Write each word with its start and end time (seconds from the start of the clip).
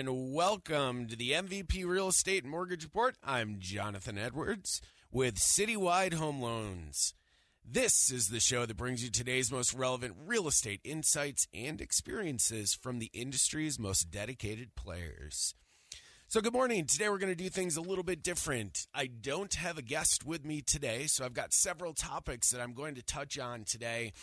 And 0.00 0.32
welcome 0.32 1.08
to 1.08 1.14
the 1.14 1.32
MVP 1.32 1.84
Real 1.84 2.08
Estate 2.08 2.46
Mortgage 2.46 2.84
Report. 2.84 3.16
I'm 3.22 3.56
Jonathan 3.58 4.16
Edwards 4.16 4.80
with 5.12 5.34
Citywide 5.34 6.14
Home 6.14 6.40
Loans. 6.40 7.12
This 7.62 8.10
is 8.10 8.28
the 8.28 8.40
show 8.40 8.64
that 8.64 8.78
brings 8.78 9.04
you 9.04 9.10
today's 9.10 9.52
most 9.52 9.74
relevant 9.74 10.14
real 10.24 10.48
estate 10.48 10.80
insights 10.84 11.46
and 11.52 11.82
experiences 11.82 12.72
from 12.72 12.98
the 12.98 13.10
industry's 13.12 13.78
most 13.78 14.10
dedicated 14.10 14.74
players. 14.74 15.54
So, 16.28 16.40
good 16.40 16.54
morning. 16.54 16.86
Today 16.86 17.10
we're 17.10 17.18
going 17.18 17.36
to 17.36 17.44
do 17.44 17.50
things 17.50 17.76
a 17.76 17.82
little 17.82 18.02
bit 18.02 18.22
different. 18.22 18.86
I 18.94 19.06
don't 19.06 19.52
have 19.52 19.76
a 19.76 19.82
guest 19.82 20.24
with 20.24 20.46
me 20.46 20.62
today, 20.62 21.08
so 21.08 21.26
I've 21.26 21.34
got 21.34 21.52
several 21.52 21.92
topics 21.92 22.52
that 22.52 22.62
I'm 22.62 22.72
going 22.72 22.94
to 22.94 23.02
touch 23.02 23.38
on 23.38 23.64
today. 23.64 24.14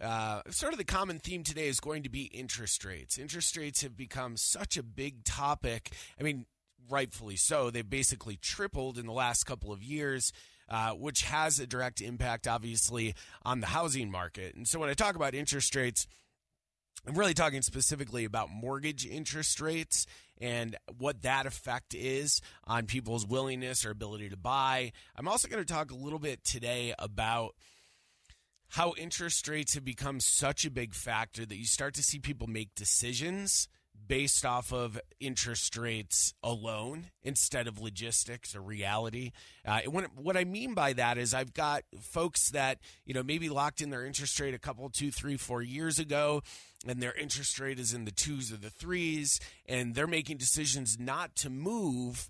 Uh, 0.00 0.42
sort 0.50 0.72
of 0.72 0.78
the 0.78 0.84
common 0.84 1.18
theme 1.18 1.44
today 1.44 1.68
is 1.68 1.80
going 1.80 2.02
to 2.02 2.08
be 2.08 2.24
interest 2.24 2.84
rates. 2.84 3.18
Interest 3.18 3.56
rates 3.56 3.82
have 3.82 3.96
become 3.96 4.36
such 4.36 4.76
a 4.76 4.82
big 4.82 5.24
topic. 5.24 5.92
I 6.18 6.22
mean, 6.22 6.46
rightfully 6.90 7.36
so. 7.36 7.70
They've 7.70 7.88
basically 7.88 8.36
tripled 8.36 8.98
in 8.98 9.06
the 9.06 9.12
last 9.12 9.44
couple 9.44 9.72
of 9.72 9.82
years. 9.82 10.32
Uh, 10.66 10.92
which 10.92 11.24
has 11.24 11.60
a 11.60 11.66
direct 11.66 12.00
impact, 12.00 12.48
obviously, 12.48 13.14
on 13.42 13.60
the 13.60 13.66
housing 13.66 14.10
market. 14.10 14.54
And 14.54 14.66
so, 14.66 14.78
when 14.78 14.88
I 14.88 14.94
talk 14.94 15.14
about 15.14 15.34
interest 15.34 15.76
rates, 15.76 16.06
I'm 17.06 17.18
really 17.18 17.34
talking 17.34 17.60
specifically 17.60 18.24
about 18.24 18.48
mortgage 18.50 19.06
interest 19.06 19.60
rates 19.60 20.06
and 20.40 20.76
what 20.96 21.20
that 21.22 21.44
effect 21.44 21.94
is 21.94 22.40
on 22.64 22.86
people's 22.86 23.26
willingness 23.26 23.84
or 23.84 23.90
ability 23.90 24.30
to 24.30 24.38
buy. 24.38 24.92
I'm 25.16 25.28
also 25.28 25.48
going 25.48 25.62
to 25.62 25.70
talk 25.70 25.90
a 25.90 25.96
little 25.96 26.18
bit 26.18 26.44
today 26.44 26.94
about 26.98 27.54
how 28.74 28.92
interest 28.98 29.46
rates 29.46 29.74
have 29.74 29.84
become 29.84 30.18
such 30.18 30.64
a 30.64 30.70
big 30.70 30.94
factor 30.94 31.46
that 31.46 31.56
you 31.56 31.64
start 31.64 31.94
to 31.94 32.02
see 32.02 32.18
people 32.18 32.48
make 32.48 32.74
decisions 32.74 33.68
based 34.08 34.44
off 34.44 34.72
of 34.72 35.00
interest 35.20 35.76
rates 35.76 36.34
alone 36.42 37.06
instead 37.22 37.68
of 37.68 37.80
logistics 37.80 38.52
or 38.56 38.60
reality. 38.60 39.30
Uh, 39.64 39.82
what, 39.86 40.06
what 40.16 40.36
I 40.36 40.42
mean 40.42 40.74
by 40.74 40.92
that 40.94 41.18
is 41.18 41.32
I've 41.32 41.54
got 41.54 41.84
folks 42.00 42.50
that 42.50 42.78
you 43.06 43.14
know 43.14 43.22
maybe 43.22 43.48
locked 43.48 43.80
in 43.80 43.90
their 43.90 44.04
interest 44.04 44.40
rate 44.40 44.54
a 44.54 44.58
couple, 44.58 44.90
two, 44.90 45.12
three, 45.12 45.36
four 45.36 45.62
years 45.62 46.00
ago, 46.00 46.42
and 46.84 47.00
their 47.00 47.14
interest 47.14 47.60
rate 47.60 47.78
is 47.78 47.94
in 47.94 48.04
the 48.04 48.10
twos 48.10 48.52
or 48.52 48.56
the 48.56 48.70
threes, 48.70 49.38
and 49.66 49.94
they're 49.94 50.08
making 50.08 50.38
decisions 50.38 50.98
not 50.98 51.36
to 51.36 51.48
move 51.48 52.28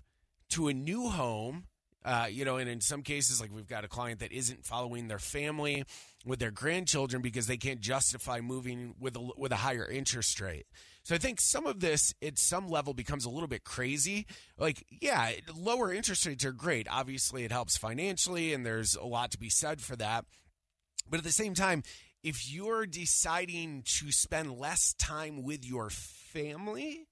to 0.49 0.67
a 0.67 0.73
new 0.75 1.09
home. 1.09 1.65
Uh, 2.05 2.27
you 2.29 2.45
know, 2.45 2.57
and 2.57 2.69
in 2.69 2.79
some 2.79 3.01
cases, 3.01 3.41
like 3.41 3.51
we've 3.51 3.67
got 3.67 3.83
a 3.83 3.87
client 3.87 4.19
that 4.19 4.31
isn't 4.31 4.63
following 4.63 5.07
their 5.07 5.17
family 5.17 5.83
with 6.23 6.37
their 6.37 6.51
grandchildren 6.51 7.19
because 7.19 7.47
they 7.47 7.57
can't 7.57 7.81
justify 7.81 8.39
moving 8.39 8.93
with 8.99 9.15
a, 9.15 9.29
with 9.35 9.51
a 9.51 9.55
higher 9.55 9.89
interest 9.89 10.39
rate. 10.39 10.67
So 11.01 11.15
I 11.15 11.17
think 11.17 11.41
some 11.41 11.65
of 11.65 11.79
this 11.79 12.13
at 12.21 12.37
some 12.37 12.67
level 12.67 12.93
becomes 12.93 13.25
a 13.25 13.29
little 13.31 13.47
bit 13.47 13.63
crazy. 13.63 14.27
Like, 14.55 14.85
yeah, 14.89 15.31
lower 15.55 15.91
interest 15.91 16.27
rates 16.27 16.45
are 16.45 16.51
great. 16.51 16.87
Obviously, 16.89 17.43
it 17.43 17.51
helps 17.51 17.75
financially, 17.75 18.53
and 18.53 18.63
there's 18.63 18.95
a 18.95 19.05
lot 19.05 19.31
to 19.31 19.39
be 19.39 19.49
said 19.49 19.81
for 19.81 19.95
that. 19.95 20.25
But 21.09 21.17
at 21.17 21.23
the 21.23 21.31
same 21.31 21.55
time, 21.55 21.81
if 22.23 22.51
you're 22.51 22.85
deciding 22.85 23.83
to 23.99 24.11
spend 24.11 24.59
less 24.59 24.93
time 24.93 25.43
with 25.43 25.65
your 25.65 25.89
family 25.89 27.07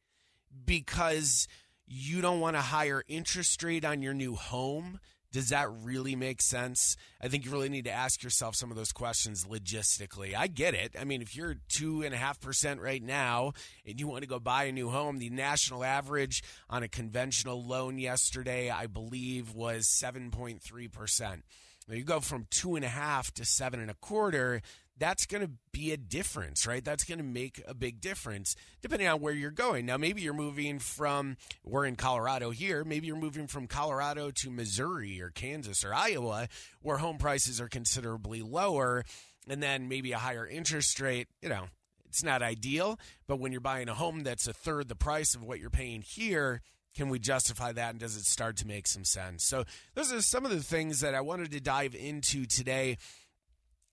because 0.66 1.48
you 1.94 2.22
don't 2.22 2.40
want 2.40 2.56
a 2.56 2.62
higher 2.62 3.04
interest 3.08 3.62
rate 3.62 3.86
on 3.86 4.02
your 4.02 4.14
new 4.14 4.36
home, 4.36 5.00
does 5.32 5.50
that 5.50 5.68
really 5.84 6.16
make 6.16 6.42
sense? 6.42 6.96
I 7.22 7.28
think 7.28 7.44
you 7.44 7.52
really 7.52 7.70
need 7.70 7.86
to 7.86 7.92
ask 7.92 8.22
yourself 8.22 8.56
some 8.56 8.70
of 8.70 8.78
those 8.78 8.92
questions 8.92 9.46
logistically. 9.46 10.36
I 10.36 10.48
get 10.48 10.76
it. 10.76 10.96
I 11.00 11.06
mean, 11.06 11.22
if 11.22 11.36
you're 11.36 11.58
two 11.70 12.04
and 12.04 12.14
a 12.14 12.18
half 12.18 12.40
percent 12.40 12.82
right 12.82 13.02
now 13.02 13.54
and 13.86 14.00
you 14.00 14.08
want 14.08 14.22
to 14.22 14.28
go 14.28 14.40
buy 14.40 14.66
a 14.66 14.72
new 14.72 14.90
home, 14.90 15.18
the 15.18 15.30
national 15.30 15.84
average 15.84 16.44
on 16.70 16.84
a 16.84 16.88
conventional 16.88 17.64
loan 17.64 17.98
yesterday, 17.98 18.70
I 18.70 18.88
believe, 18.88 19.54
was 19.54 19.86
7.3%. 19.86 21.42
Now 21.88 21.96
you 21.96 22.04
go 22.04 22.20
from 22.20 22.48
two 22.50 22.76
and 22.76 22.86
a 22.86 22.90
half 22.90 23.34
to 23.34 23.46
seven 23.46 23.80
and 23.80 23.92
a 23.92 23.96
quarter 23.96 24.62
that's 24.98 25.26
going 25.26 25.46
to 25.46 25.52
be 25.72 25.92
a 25.92 25.98
difference, 25.98 26.68
right? 26.68 26.84
That's 26.84 27.04
going 27.04 27.18
to 27.18 27.24
make 27.24 27.62
a 27.68 27.74
big 27.74 28.00
difference 28.00 28.56
depending 28.82 29.08
on 29.08 29.22
where 29.22 29.34
you're 29.34 29.52
going. 29.52 29.86
Now, 29.86 29.98
maybe 29.98 30.22
you're 30.22 30.34
moving 30.34 30.80
from, 30.80 31.38
we're 31.64 31.86
in 31.86 31.96
Colorado 31.96 32.52
here, 32.52 32.84
maybe 32.84 33.08
you're 33.08 33.16
moving 33.16 33.48
from 33.48 33.68
Colorado 33.68 34.32
to 34.32 34.52
Missouri 34.52 35.22
or 35.22 35.30
Kansas 35.30 35.84
or 35.84 35.94
Iowa, 35.94 36.48
where 36.82 36.98
home 36.98 37.18
prices 37.18 37.60
are 37.60 37.68
considerably 37.68 38.42
lower, 38.42 39.04
and 39.48 39.62
then 39.62 39.88
maybe 39.88 40.12
a 40.12 40.18
higher 40.18 40.48
interest 40.48 41.00
rate, 41.00 41.28
you 41.42 41.50
know. 41.50 41.66
It's 42.08 42.24
not 42.24 42.44
ideal, 42.44 43.00
but 43.26 43.40
when 43.40 43.52
you're 43.52 43.60
buying 43.60 43.90
a 43.90 43.96
home 43.96 44.22
that's 44.22 44.46
a 44.46 44.54
third 44.54 44.88
the 44.88 44.96
price 44.96 45.34
of 45.34 45.42
what 45.42 45.60
you're 45.60 45.72
paying 45.72 46.04
here, 46.04 46.62
can 46.96 47.10
we 47.10 47.18
justify 47.18 47.72
that 47.72 47.90
and 47.90 48.00
does 48.00 48.16
it 48.16 48.26
start 48.26 48.58
to 48.58 48.68
make 48.68 48.86
some 48.86 49.04
sense? 49.04 49.44
So, 49.44 49.64
those 49.96 50.14
are 50.14 50.22
some 50.22 50.46
of 50.46 50.52
the 50.52 50.62
things 50.62 51.00
that 51.00 51.16
I 51.16 51.22
wanted 51.22 51.52
to 51.52 51.60
dive 51.60 51.96
into 51.96 52.46
today 52.46 52.98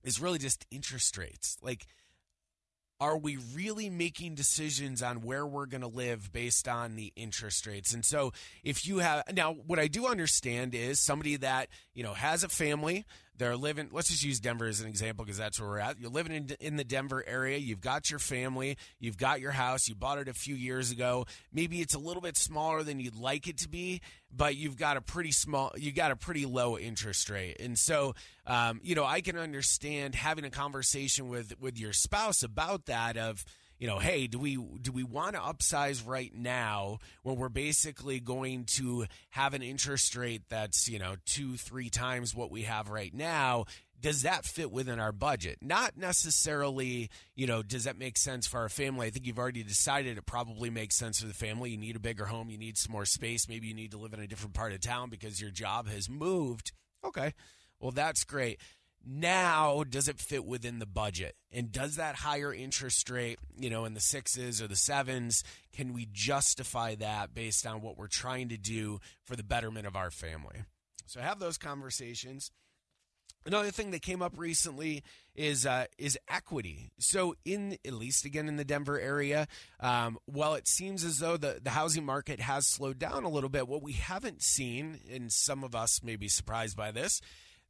is 0.02 0.20
really 0.20 0.38
just 0.38 0.66
interest 0.70 1.16
rates. 1.18 1.56
Like, 1.62 1.86
are 3.00 3.16
we 3.16 3.38
really 3.54 3.88
making 3.88 4.34
decisions 4.34 5.02
on 5.02 5.22
where 5.22 5.46
we're 5.46 5.66
going 5.66 5.80
to 5.80 5.88
live 5.88 6.30
based 6.32 6.68
on 6.68 6.96
the 6.96 7.12
interest 7.16 7.66
rates? 7.66 7.94
And 7.94 8.04
so, 8.04 8.32
if 8.62 8.86
you 8.86 8.98
have 8.98 9.24
now, 9.32 9.52
what 9.52 9.78
I 9.78 9.88
do 9.88 10.06
understand 10.06 10.74
is 10.74 11.00
somebody 11.00 11.36
that 11.36 11.68
you 11.94 12.02
know 12.02 12.12
has 12.12 12.44
a 12.44 12.48
family, 12.48 13.06
they're 13.40 13.56
living. 13.56 13.88
Let's 13.90 14.08
just 14.08 14.22
use 14.22 14.38
Denver 14.38 14.66
as 14.66 14.82
an 14.82 14.86
example 14.86 15.24
because 15.24 15.38
that's 15.38 15.58
where 15.58 15.68
we're 15.68 15.78
at. 15.78 15.98
You're 15.98 16.10
living 16.10 16.36
in, 16.36 16.50
in 16.60 16.76
the 16.76 16.84
Denver 16.84 17.24
area. 17.26 17.56
You've 17.56 17.80
got 17.80 18.10
your 18.10 18.18
family. 18.18 18.76
You've 18.98 19.16
got 19.16 19.40
your 19.40 19.50
house. 19.50 19.88
You 19.88 19.94
bought 19.94 20.18
it 20.18 20.28
a 20.28 20.34
few 20.34 20.54
years 20.54 20.90
ago. 20.90 21.24
Maybe 21.50 21.80
it's 21.80 21.94
a 21.94 21.98
little 21.98 22.20
bit 22.20 22.36
smaller 22.36 22.82
than 22.82 23.00
you'd 23.00 23.16
like 23.16 23.48
it 23.48 23.56
to 23.58 23.68
be, 23.68 24.02
but 24.30 24.56
you've 24.56 24.76
got 24.76 24.98
a 24.98 25.00
pretty 25.00 25.32
small. 25.32 25.72
You 25.74 25.90
got 25.90 26.10
a 26.10 26.16
pretty 26.16 26.44
low 26.44 26.76
interest 26.76 27.30
rate, 27.30 27.56
and 27.60 27.78
so 27.78 28.14
um, 28.46 28.78
you 28.84 28.94
know 28.94 29.06
I 29.06 29.22
can 29.22 29.38
understand 29.38 30.14
having 30.14 30.44
a 30.44 30.50
conversation 30.50 31.30
with 31.30 31.58
with 31.58 31.78
your 31.78 31.94
spouse 31.94 32.42
about 32.42 32.86
that. 32.86 33.16
Of 33.16 33.46
you 33.80 33.86
know, 33.86 33.98
hey, 33.98 34.26
do 34.26 34.38
we 34.38 34.56
do 34.56 34.92
we 34.92 35.02
want 35.02 35.34
to 35.34 35.40
upsize 35.40 36.06
right 36.06 36.32
now 36.34 36.98
when 37.22 37.36
we're 37.36 37.48
basically 37.48 38.20
going 38.20 38.64
to 38.76 39.06
have 39.30 39.54
an 39.54 39.62
interest 39.62 40.14
rate 40.14 40.42
that's 40.50 40.86
you 40.86 40.98
know 40.98 41.16
two 41.24 41.56
three 41.56 41.88
times 41.88 42.34
what 42.34 42.50
we 42.50 42.62
have 42.62 42.90
right 42.90 43.12
now? 43.12 43.64
Does 43.98 44.22
that 44.22 44.44
fit 44.44 44.70
within 44.70 44.98
our 44.98 45.12
budget? 45.12 45.58
Not 45.60 45.96
necessarily, 45.96 47.10
you 47.34 47.46
know, 47.46 47.62
does 47.62 47.84
that 47.84 47.98
make 47.98 48.16
sense 48.16 48.46
for 48.46 48.60
our 48.60 48.70
family? 48.70 49.06
I 49.06 49.10
think 49.10 49.26
you've 49.26 49.38
already 49.38 49.62
decided 49.62 50.16
it 50.16 50.24
probably 50.24 50.70
makes 50.70 50.96
sense 50.96 51.20
for 51.20 51.26
the 51.26 51.34
family. 51.34 51.70
You 51.70 51.76
need 51.76 51.96
a 51.96 52.00
bigger 52.00 52.26
home, 52.26 52.50
you 52.50 52.56
need 52.58 52.78
some 52.78 52.92
more 52.92 53.04
space, 53.04 53.48
maybe 53.48 53.66
you 53.66 53.74
need 53.74 53.90
to 53.90 53.98
live 53.98 54.14
in 54.14 54.20
a 54.20 54.26
different 54.26 54.54
part 54.54 54.72
of 54.72 54.80
town 54.80 55.10
because 55.10 55.40
your 55.40 55.50
job 55.50 55.88
has 55.88 56.08
moved. 56.08 56.72
Okay. 57.04 57.32
Well, 57.78 57.92
that's 57.92 58.24
great 58.24 58.60
now 59.06 59.84
does 59.84 60.08
it 60.08 60.18
fit 60.18 60.44
within 60.44 60.78
the 60.78 60.86
budget? 60.86 61.34
And 61.52 61.72
does 61.72 61.96
that 61.96 62.16
higher 62.16 62.52
interest 62.52 63.08
rate 63.10 63.38
you 63.58 63.70
know 63.70 63.84
in 63.84 63.94
the 63.94 64.00
sixes 64.00 64.60
or 64.60 64.68
the 64.68 64.76
sevens 64.76 65.42
can 65.72 65.92
we 65.92 66.08
justify 66.12 66.94
that 66.96 67.34
based 67.34 67.66
on 67.66 67.80
what 67.80 67.96
we're 67.96 68.08
trying 68.08 68.48
to 68.50 68.56
do 68.56 69.00
for 69.24 69.36
the 69.36 69.42
betterment 69.42 69.86
of 69.86 69.96
our 69.96 70.10
family? 70.10 70.64
So 71.06 71.20
have 71.20 71.38
those 71.38 71.58
conversations. 71.58 72.50
Another 73.46 73.70
thing 73.70 73.90
that 73.92 74.02
came 74.02 74.20
up 74.20 74.34
recently 74.36 75.02
is 75.34 75.64
uh, 75.64 75.86
is 75.96 76.18
equity. 76.28 76.90
So, 76.98 77.34
in 77.44 77.78
at 77.86 77.94
least 77.94 78.26
again 78.26 78.48
in 78.48 78.56
the 78.56 78.66
Denver 78.66 79.00
area, 79.00 79.48
um, 79.80 80.18
while 80.26 80.54
it 80.54 80.68
seems 80.68 81.04
as 81.04 81.20
though 81.20 81.38
the, 81.38 81.58
the 81.62 81.70
housing 81.70 82.04
market 82.04 82.40
has 82.40 82.66
slowed 82.66 82.98
down 82.98 83.24
a 83.24 83.30
little 83.30 83.48
bit, 83.48 83.66
what 83.66 83.82
we 83.82 83.94
haven't 83.94 84.42
seen, 84.42 85.00
and 85.10 85.32
some 85.32 85.64
of 85.64 85.74
us 85.74 86.02
may 86.02 86.16
be 86.16 86.28
surprised 86.28 86.76
by 86.76 86.90
this, 86.90 87.22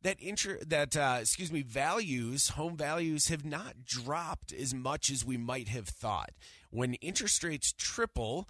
that 0.03 0.21
inter- 0.21 0.61
that 0.67 0.97
uh, 0.97 1.19
excuse 1.21 1.53
me 1.53 1.63
values 1.63 2.51
home 2.51 2.77
values 2.77 3.29
have 3.29 3.45
not 3.45 3.85
dropped 3.85 4.53
as 4.53 4.75
much 4.75 5.11
as 5.11 5.25
we 5.25 5.37
might 5.37 5.69
have 5.69 5.89
thought. 5.89 6.31
When 6.71 6.95
interest 6.95 7.43
rates 7.45 7.73
triple 7.73 8.49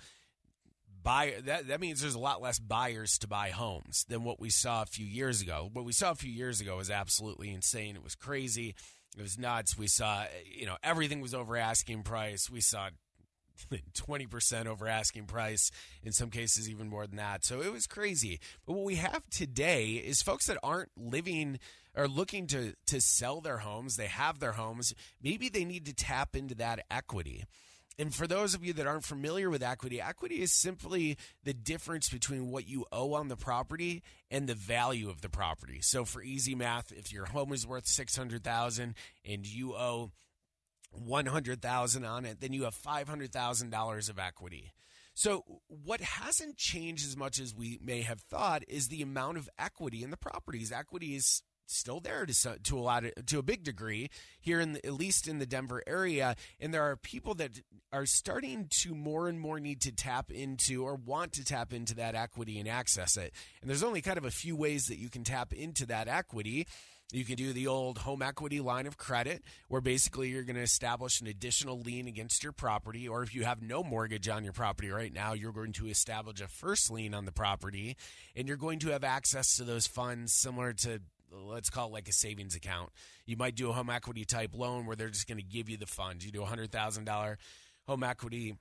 buy 1.02 1.34
that 1.44 1.68
that 1.68 1.80
means 1.80 2.00
there's 2.00 2.14
a 2.14 2.18
lot 2.20 2.42
less 2.42 2.58
buyers 2.58 3.18
to 3.18 3.26
buy 3.26 3.50
homes 3.50 4.04
than 4.08 4.24
what 4.24 4.40
we 4.40 4.50
saw 4.50 4.82
a 4.82 4.86
few 4.86 5.06
years 5.06 5.40
ago. 5.40 5.68
What 5.72 5.84
we 5.84 5.92
saw 5.92 6.10
a 6.10 6.16
few 6.16 6.30
years 6.30 6.60
ago 6.60 6.76
was 6.76 6.90
absolutely 6.90 7.50
insane. 7.50 7.96
It 7.96 8.04
was 8.04 8.14
crazy. 8.14 8.74
It 9.16 9.22
was 9.22 9.38
nuts. 9.38 9.76
We 9.76 9.88
saw 9.88 10.24
you 10.44 10.66
know 10.66 10.76
everything 10.82 11.20
was 11.20 11.34
over 11.34 11.56
asking 11.56 12.02
price. 12.02 12.48
We 12.50 12.60
saw 12.60 12.90
20% 13.94 14.66
over 14.66 14.88
asking 14.88 15.26
price, 15.26 15.70
in 16.02 16.12
some 16.12 16.30
cases, 16.30 16.68
even 16.68 16.88
more 16.88 17.06
than 17.06 17.16
that. 17.16 17.44
So 17.44 17.60
it 17.60 17.72
was 17.72 17.86
crazy. 17.86 18.40
But 18.66 18.74
what 18.74 18.84
we 18.84 18.96
have 18.96 19.28
today 19.30 19.92
is 19.92 20.22
folks 20.22 20.46
that 20.46 20.58
aren't 20.62 20.90
living 20.96 21.58
or 21.96 22.08
looking 22.08 22.46
to, 22.48 22.74
to 22.86 23.00
sell 23.00 23.40
their 23.40 23.58
homes, 23.58 23.96
they 23.96 24.06
have 24.06 24.38
their 24.38 24.52
homes, 24.52 24.94
maybe 25.22 25.48
they 25.48 25.64
need 25.64 25.86
to 25.86 25.94
tap 25.94 26.36
into 26.36 26.54
that 26.56 26.84
equity. 26.90 27.44
And 27.98 28.14
for 28.14 28.26
those 28.26 28.54
of 28.54 28.64
you 28.64 28.72
that 28.74 28.86
aren't 28.86 29.04
familiar 29.04 29.50
with 29.50 29.62
equity, 29.62 30.00
equity 30.00 30.40
is 30.40 30.52
simply 30.52 31.18
the 31.44 31.52
difference 31.52 32.08
between 32.08 32.50
what 32.50 32.66
you 32.66 32.86
owe 32.90 33.12
on 33.12 33.28
the 33.28 33.36
property 33.36 34.02
and 34.30 34.48
the 34.48 34.54
value 34.54 35.10
of 35.10 35.20
the 35.20 35.28
property. 35.28 35.80
So 35.82 36.06
for 36.06 36.22
easy 36.22 36.54
math, 36.54 36.92
if 36.92 37.12
your 37.12 37.26
home 37.26 37.52
is 37.52 37.66
worth 37.66 37.86
600,000 37.86 38.94
and 39.28 39.46
you 39.46 39.74
owe 39.74 40.12
100,000 40.92 42.04
on 42.04 42.24
it, 42.24 42.40
then 42.40 42.52
you 42.52 42.64
have 42.64 42.74
$500,000 42.74 44.10
of 44.10 44.18
equity. 44.18 44.72
So 45.14 45.44
what 45.66 46.00
hasn't 46.00 46.56
changed 46.56 47.06
as 47.06 47.16
much 47.16 47.40
as 47.40 47.54
we 47.54 47.78
may 47.82 48.02
have 48.02 48.20
thought 48.20 48.62
is 48.68 48.88
the 48.88 49.02
amount 49.02 49.38
of 49.38 49.48
equity 49.58 50.02
in 50.02 50.10
the 50.10 50.16
properties. 50.16 50.72
Equity 50.72 51.14
is 51.14 51.42
still 51.70 52.00
there 52.00 52.26
to 52.26 52.58
to 52.62 52.78
a 52.78 52.80
lot 52.80 53.04
of, 53.04 53.26
to 53.26 53.38
a 53.38 53.42
big 53.42 53.62
degree 53.62 54.10
here 54.40 54.60
in 54.60 54.72
the, 54.72 54.84
at 54.84 54.94
least 54.94 55.28
in 55.28 55.38
the 55.38 55.46
Denver 55.46 55.82
area 55.86 56.34
and 56.58 56.74
there 56.74 56.82
are 56.82 56.96
people 56.96 57.34
that 57.34 57.60
are 57.92 58.06
starting 58.06 58.66
to 58.70 58.94
more 58.94 59.28
and 59.28 59.40
more 59.40 59.60
need 59.60 59.80
to 59.82 59.92
tap 59.92 60.32
into 60.32 60.84
or 60.84 60.96
want 60.96 61.32
to 61.34 61.44
tap 61.44 61.72
into 61.72 61.94
that 61.94 62.14
equity 62.14 62.58
and 62.58 62.68
access 62.68 63.16
it 63.16 63.32
and 63.60 63.70
there's 63.70 63.84
only 63.84 64.00
kind 64.00 64.18
of 64.18 64.24
a 64.24 64.30
few 64.30 64.56
ways 64.56 64.86
that 64.86 64.98
you 64.98 65.08
can 65.08 65.22
tap 65.22 65.52
into 65.52 65.86
that 65.86 66.08
equity 66.08 66.66
you 67.12 67.24
can 67.24 67.36
do 67.36 67.52
the 67.52 67.66
old 67.66 67.98
home 67.98 68.22
equity 68.22 68.60
line 68.60 68.86
of 68.86 68.96
credit, 68.96 69.42
where 69.68 69.80
basically 69.80 70.28
you're 70.28 70.44
going 70.44 70.56
to 70.56 70.62
establish 70.62 71.20
an 71.20 71.26
additional 71.26 71.80
lien 71.80 72.06
against 72.06 72.42
your 72.42 72.52
property. 72.52 73.08
Or 73.08 73.22
if 73.22 73.34
you 73.34 73.44
have 73.44 73.62
no 73.62 73.82
mortgage 73.82 74.28
on 74.28 74.44
your 74.44 74.52
property 74.52 74.90
right 74.90 75.12
now, 75.12 75.32
you're 75.32 75.52
going 75.52 75.72
to 75.74 75.88
establish 75.88 76.40
a 76.40 76.48
first 76.48 76.90
lien 76.90 77.14
on 77.14 77.24
the 77.24 77.32
property 77.32 77.96
and 78.36 78.46
you're 78.46 78.56
going 78.56 78.78
to 78.80 78.90
have 78.90 79.04
access 79.04 79.56
to 79.56 79.64
those 79.64 79.86
funds 79.86 80.32
similar 80.32 80.72
to 80.72 81.00
let's 81.32 81.70
call 81.70 81.88
it 81.88 81.92
like 81.92 82.08
a 82.08 82.12
savings 82.12 82.54
account. 82.54 82.90
You 83.26 83.36
might 83.36 83.54
do 83.54 83.70
a 83.70 83.72
home 83.72 83.90
equity 83.90 84.24
type 84.24 84.50
loan 84.54 84.86
where 84.86 84.96
they're 84.96 85.10
just 85.10 85.28
going 85.28 85.38
to 85.38 85.44
give 85.44 85.68
you 85.68 85.76
the 85.76 85.86
funds. 85.86 86.24
You 86.24 86.32
do 86.32 86.42
a 86.42 86.46
hundred 86.46 86.72
thousand 86.72 87.04
dollar 87.04 87.38
home 87.86 88.02
equity 88.02 88.56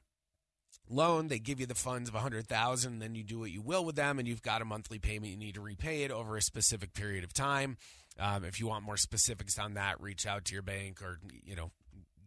loan, 0.90 1.28
they 1.28 1.40
give 1.40 1.60
you 1.60 1.66
the 1.66 1.76
funds 1.76 2.10
of 2.10 2.16
a 2.16 2.20
hundred 2.20 2.48
thousand, 2.48 3.00
then 3.00 3.16
you 3.16 3.24
do 3.24 3.40
what 3.40 3.52
you 3.52 3.62
will 3.62 3.86
with 3.86 3.96
them, 3.96 4.20
and 4.20 4.28
you've 4.28 4.42
got 4.42 4.62
a 4.62 4.66
monthly 4.66 5.00
payment. 5.00 5.32
You 5.32 5.38
need 5.38 5.56
to 5.56 5.62
repay 5.62 6.04
it 6.04 6.12
over 6.12 6.36
a 6.36 6.42
specific 6.42 6.94
period 6.94 7.24
of 7.24 7.34
time. 7.34 7.78
Um, 8.20 8.44
if 8.44 8.60
you 8.60 8.68
want 8.68 8.84
more 8.84 8.98
specifics 8.98 9.58
on 9.58 9.76
that, 9.76 10.02
reach 10.02 10.28
out 10.28 10.44
to 10.46 10.54
your 10.54 10.64
bank 10.64 11.02
or 11.02 11.20
you 11.44 11.56
know 11.56 11.72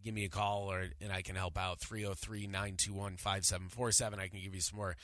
give 0.03 0.15
me 0.15 0.25
a 0.25 0.29
call 0.29 0.73
or 0.73 0.87
and 1.01 1.13
I 1.13 1.23
can 1.23 1.37
help 1.37 1.57
out 1.59 1.79
303-921-5747. 1.81 4.19
I 4.19 4.27
can 4.29 4.41
give 4.41 4.55
you 4.55 4.61
some 4.61 4.79
more 4.79 4.97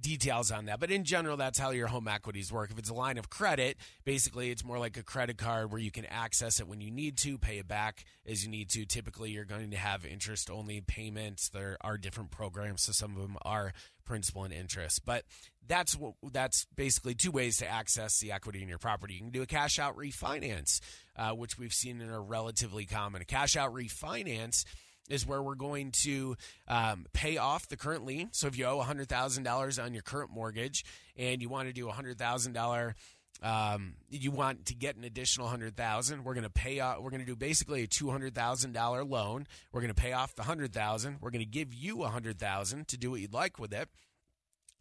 details 0.00 0.50
on 0.50 0.66
that. 0.66 0.80
But 0.80 0.90
in 0.90 1.04
general, 1.04 1.36
that's 1.36 1.58
how 1.58 1.70
your 1.70 1.86
home 1.86 2.08
equities 2.08 2.52
work. 2.52 2.70
If 2.70 2.78
it's 2.78 2.90
a 2.90 2.94
line 2.94 3.18
of 3.18 3.30
credit, 3.30 3.76
basically 4.04 4.50
it's 4.50 4.64
more 4.64 4.78
like 4.78 4.96
a 4.96 5.02
credit 5.02 5.38
card 5.38 5.70
where 5.70 5.80
you 5.80 5.90
can 5.90 6.06
access 6.06 6.60
it 6.60 6.66
when 6.66 6.80
you 6.80 6.90
need 6.90 7.16
to, 7.18 7.38
pay 7.38 7.58
it 7.58 7.68
back 7.68 8.04
as 8.26 8.44
you 8.44 8.50
need 8.50 8.68
to. 8.70 8.84
Typically, 8.84 9.30
you're 9.30 9.44
going 9.44 9.70
to 9.70 9.76
have 9.76 10.04
interest 10.04 10.50
only 10.50 10.80
payments. 10.80 11.48
There 11.48 11.76
are 11.80 11.96
different 11.96 12.30
programs, 12.30 12.82
so 12.82 12.92
some 12.92 13.16
of 13.16 13.22
them 13.22 13.36
are 13.42 13.72
principal 14.04 14.44
and 14.44 14.52
interest. 14.52 15.04
But 15.04 15.24
that's 15.66 15.96
what 15.96 16.14
that's 16.32 16.66
basically 16.76 17.14
two 17.14 17.30
ways 17.30 17.58
to 17.58 17.68
access 17.68 18.18
the 18.18 18.32
equity 18.32 18.62
in 18.62 18.68
your 18.68 18.78
property. 18.78 19.14
You 19.14 19.20
can 19.20 19.30
do 19.30 19.42
a 19.42 19.46
cash 19.46 19.78
out 19.78 19.96
refinance, 19.96 20.80
uh, 21.16 21.30
which 21.30 21.58
we've 21.58 21.72
seen 21.72 22.00
in 22.00 22.10
a 22.10 22.20
relatively 22.20 22.86
common. 22.86 23.22
A 23.22 23.24
cash 23.24 23.56
out 23.56 23.72
refinance 23.72 24.64
is 25.08 25.26
where 25.26 25.42
we're 25.42 25.54
going 25.54 25.92
to 26.02 26.36
um, 26.68 27.06
pay 27.12 27.36
off 27.36 27.68
the 27.68 27.76
current 27.76 28.04
lien. 28.04 28.28
So 28.32 28.46
if 28.46 28.56
you 28.56 28.66
owe 28.66 28.82
$100,000 28.82 29.84
on 29.84 29.92
your 29.92 30.02
current 30.02 30.30
mortgage 30.30 30.84
and 31.16 31.42
you 31.42 31.48
want 31.48 31.68
to 31.68 31.72
do 31.72 31.88
a 31.88 31.92
$100,000 31.92 32.94
um, 33.42 33.94
you 34.08 34.30
want 34.30 34.66
to 34.66 34.74
get 34.74 34.96
an 34.96 35.02
additional 35.02 35.48
hundred 35.48 35.76
thousand. 35.76 36.22
We're 36.24 36.34
going 36.34 36.44
to 36.44 36.50
pay 36.50 36.78
off. 36.78 37.00
We're 37.00 37.10
going 37.10 37.20
to 37.20 37.26
do 37.26 37.34
basically 37.34 37.82
a 37.82 37.86
two 37.88 38.10
hundred 38.10 38.34
thousand 38.34 38.72
dollar 38.72 39.04
loan. 39.04 39.46
We're 39.72 39.80
going 39.80 39.92
to 39.92 40.00
pay 40.00 40.12
off 40.12 40.36
the 40.36 40.44
hundred 40.44 40.72
thousand. 40.72 41.18
We're 41.20 41.30
going 41.30 41.44
to 41.44 41.50
give 41.50 41.74
you 41.74 42.04
a 42.04 42.08
hundred 42.08 42.38
thousand 42.38 42.88
to 42.88 42.96
do 42.96 43.10
what 43.10 43.20
you'd 43.20 43.32
like 43.32 43.58
with 43.58 43.72
it, 43.72 43.88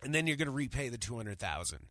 and 0.04 0.14
then 0.14 0.28
you're 0.28 0.38
going 0.38 0.48
to 0.48 0.52
repay 0.52 0.90
the 0.90 1.00
two 1.00 1.18
hundred 1.18 1.40
thousand. 1.40 1.88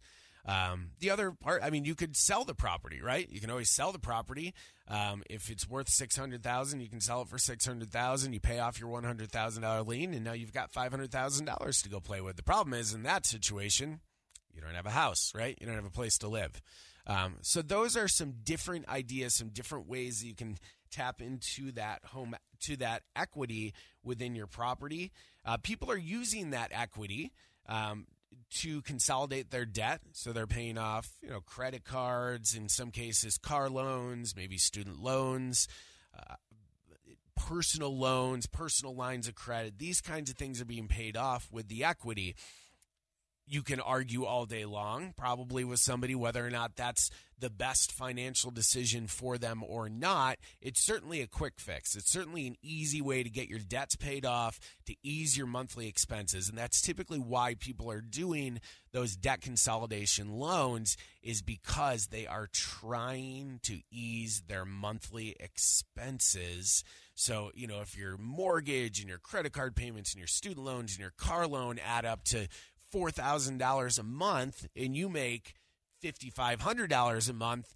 Um, 0.47 0.91
the 1.01 1.11
other 1.11 1.33
part, 1.33 1.63
I 1.63 1.71
mean, 1.71 1.85
you 1.85 1.95
could 1.95 2.17
sell 2.17 2.45
the 2.45 2.55
property, 2.55 3.01
right? 3.03 3.29
You 3.31 3.41
can 3.41 3.51
always 3.51 3.71
sell 3.71 3.93
the 3.93 3.99
property. 3.99 4.55
Um, 4.89 5.23
if 5.29 5.51
it's 5.51 5.69
worth 5.69 5.89
six 5.89 6.17
hundred 6.17 6.43
thousand, 6.43 6.81
you 6.81 6.89
can 6.89 7.01
sell 7.01 7.23
it 7.23 7.29
for 7.29 7.39
six 7.39 7.67
hundred 7.67 7.91
thousand. 7.91 8.33
You 8.33 8.41
pay 8.41 8.59
off 8.59 8.81
your 8.81 8.89
one 8.89 9.05
hundred 9.05 9.31
thousand 9.31 9.63
dollar 9.63 9.83
lien, 9.83 10.15
and 10.15 10.25
now 10.25 10.33
you've 10.33 10.53
got 10.53 10.73
five 10.73 10.91
hundred 10.91 11.13
thousand 11.13 11.47
dollars 11.47 11.83
to 11.83 11.89
go 11.89 12.01
play 12.01 12.21
with. 12.21 12.37
The 12.37 12.43
problem 12.43 12.75
is, 12.75 12.95
in 12.95 13.03
that 13.05 13.27
situation, 13.27 14.01
you 14.53 14.61
don't 14.61 14.75
have 14.75 14.87
a 14.87 14.91
house, 14.91 15.33
right? 15.35 15.57
You 15.61 15.67
don't 15.67 15.77
have 15.77 15.85
a 15.85 15.91
place 15.91 16.19
to 16.19 16.29
live. 16.29 16.61
Um, 17.07 17.37
so 17.43 17.63
those 17.63 17.97
are 17.97 18.09
some 18.09 18.35
different 18.43 18.89
ideas, 18.89 19.35
some 19.35 19.49
different 19.49 19.89
ways 19.89 20.21
that 20.21 20.27
you 20.27 20.35
can 20.35 20.59
tap 20.91 21.23
into 21.23 21.73
that 21.73 22.05
home 22.07 22.35
to 22.63 22.77
that 22.79 23.03
equity 23.15 23.75
within 24.03 24.35
your 24.35 24.47
property. 24.47 25.13
Uh, 25.45 25.57
people 25.57 25.91
are 25.91 25.97
using 25.97 26.51
that 26.51 26.73
equity 26.75 27.33
um, 27.69 28.07
to 28.50 28.82
consolidate 28.82 29.50
their 29.50 29.64
debt. 29.64 30.00
So 30.12 30.32
they're 30.32 30.47
paying 30.47 30.79
off, 30.79 31.11
you 31.23 31.31
know, 31.31 31.41
credit 31.41 31.85
cards, 31.85 32.55
in 32.55 32.69
some 32.69 32.91
cases, 32.91 33.38
car 33.38 33.69
loans, 33.69 34.35
maybe 34.37 34.58
student 34.58 35.00
loans, 35.00 35.69
uh, 36.19 36.35
personal 37.37 37.97
loans, 37.97 38.47
personal 38.47 38.94
lines 38.94 39.29
of 39.29 39.35
credit. 39.35 39.79
These 39.79 40.00
kinds 40.00 40.31
of 40.31 40.37
things 40.37 40.61
are 40.61 40.67
being 40.67 40.88
paid 40.88 41.17
off 41.17 41.49
with 41.50 41.69
the 41.69 41.85
equity 41.85 42.37
you 43.50 43.62
can 43.64 43.81
argue 43.81 44.25
all 44.25 44.47
day 44.47 44.64
long, 44.64 45.12
probably 45.17 45.64
with 45.64 45.81
somebody, 45.81 46.14
whether 46.14 46.47
or 46.47 46.50
not 46.50 46.76
that's 46.76 47.11
the 47.37 47.50
best 47.50 47.91
financial 47.91 48.52
decision 48.52 49.08
for 49.08 49.38
them 49.38 49.64
or 49.67 49.88
not. 49.88 50.38
It's 50.61 50.81
certainly 50.81 51.20
a 51.20 51.26
quick 51.26 51.55
fix. 51.58 51.97
It's 51.97 52.12
certainly 52.12 52.47
an 52.47 52.56
easy 52.62 53.00
way 53.00 53.25
to 53.25 53.29
get 53.29 53.49
your 53.49 53.58
debts 53.58 53.97
paid 53.97 54.25
off, 54.25 54.61
to 54.87 54.94
ease 55.02 55.37
your 55.37 55.49
monthly 55.49 55.88
expenses. 55.88 56.49
And 56.49 56.56
that's 56.56 56.81
typically 56.81 57.19
why 57.19 57.56
people 57.58 57.91
are 57.91 58.00
doing 58.00 58.61
those 58.93 59.17
debt 59.17 59.41
consolidation 59.41 60.38
loans 60.38 60.97
is 61.20 61.43
because 61.43 62.06
they 62.06 62.29
are 62.29 62.49
trying 62.52 63.58
to 63.64 63.81
ease 63.91 64.44
their 64.47 64.64
monthly 64.64 65.35
expenses. 65.41 66.85
So, 67.17 67.50
you 67.55 67.67
know, 67.67 67.81
if 67.81 67.99
your 67.99 68.17
mortgage 68.17 69.00
and 69.00 69.08
your 69.08 69.19
credit 69.19 69.52
card 69.52 69.75
payments 69.75 70.12
and 70.12 70.20
your 70.20 70.29
student 70.29 70.64
loans 70.64 70.93
and 70.93 71.00
your 71.00 71.14
car 71.17 71.49
loan 71.49 71.81
add 71.85 72.05
up 72.05 72.23
to 72.26 72.47
$4,000 72.92 73.99
a 73.99 74.02
month 74.02 74.68
and 74.76 74.97
you 74.97 75.09
make 75.09 75.54
$5,500 76.02 77.28
a 77.28 77.32
month 77.32 77.75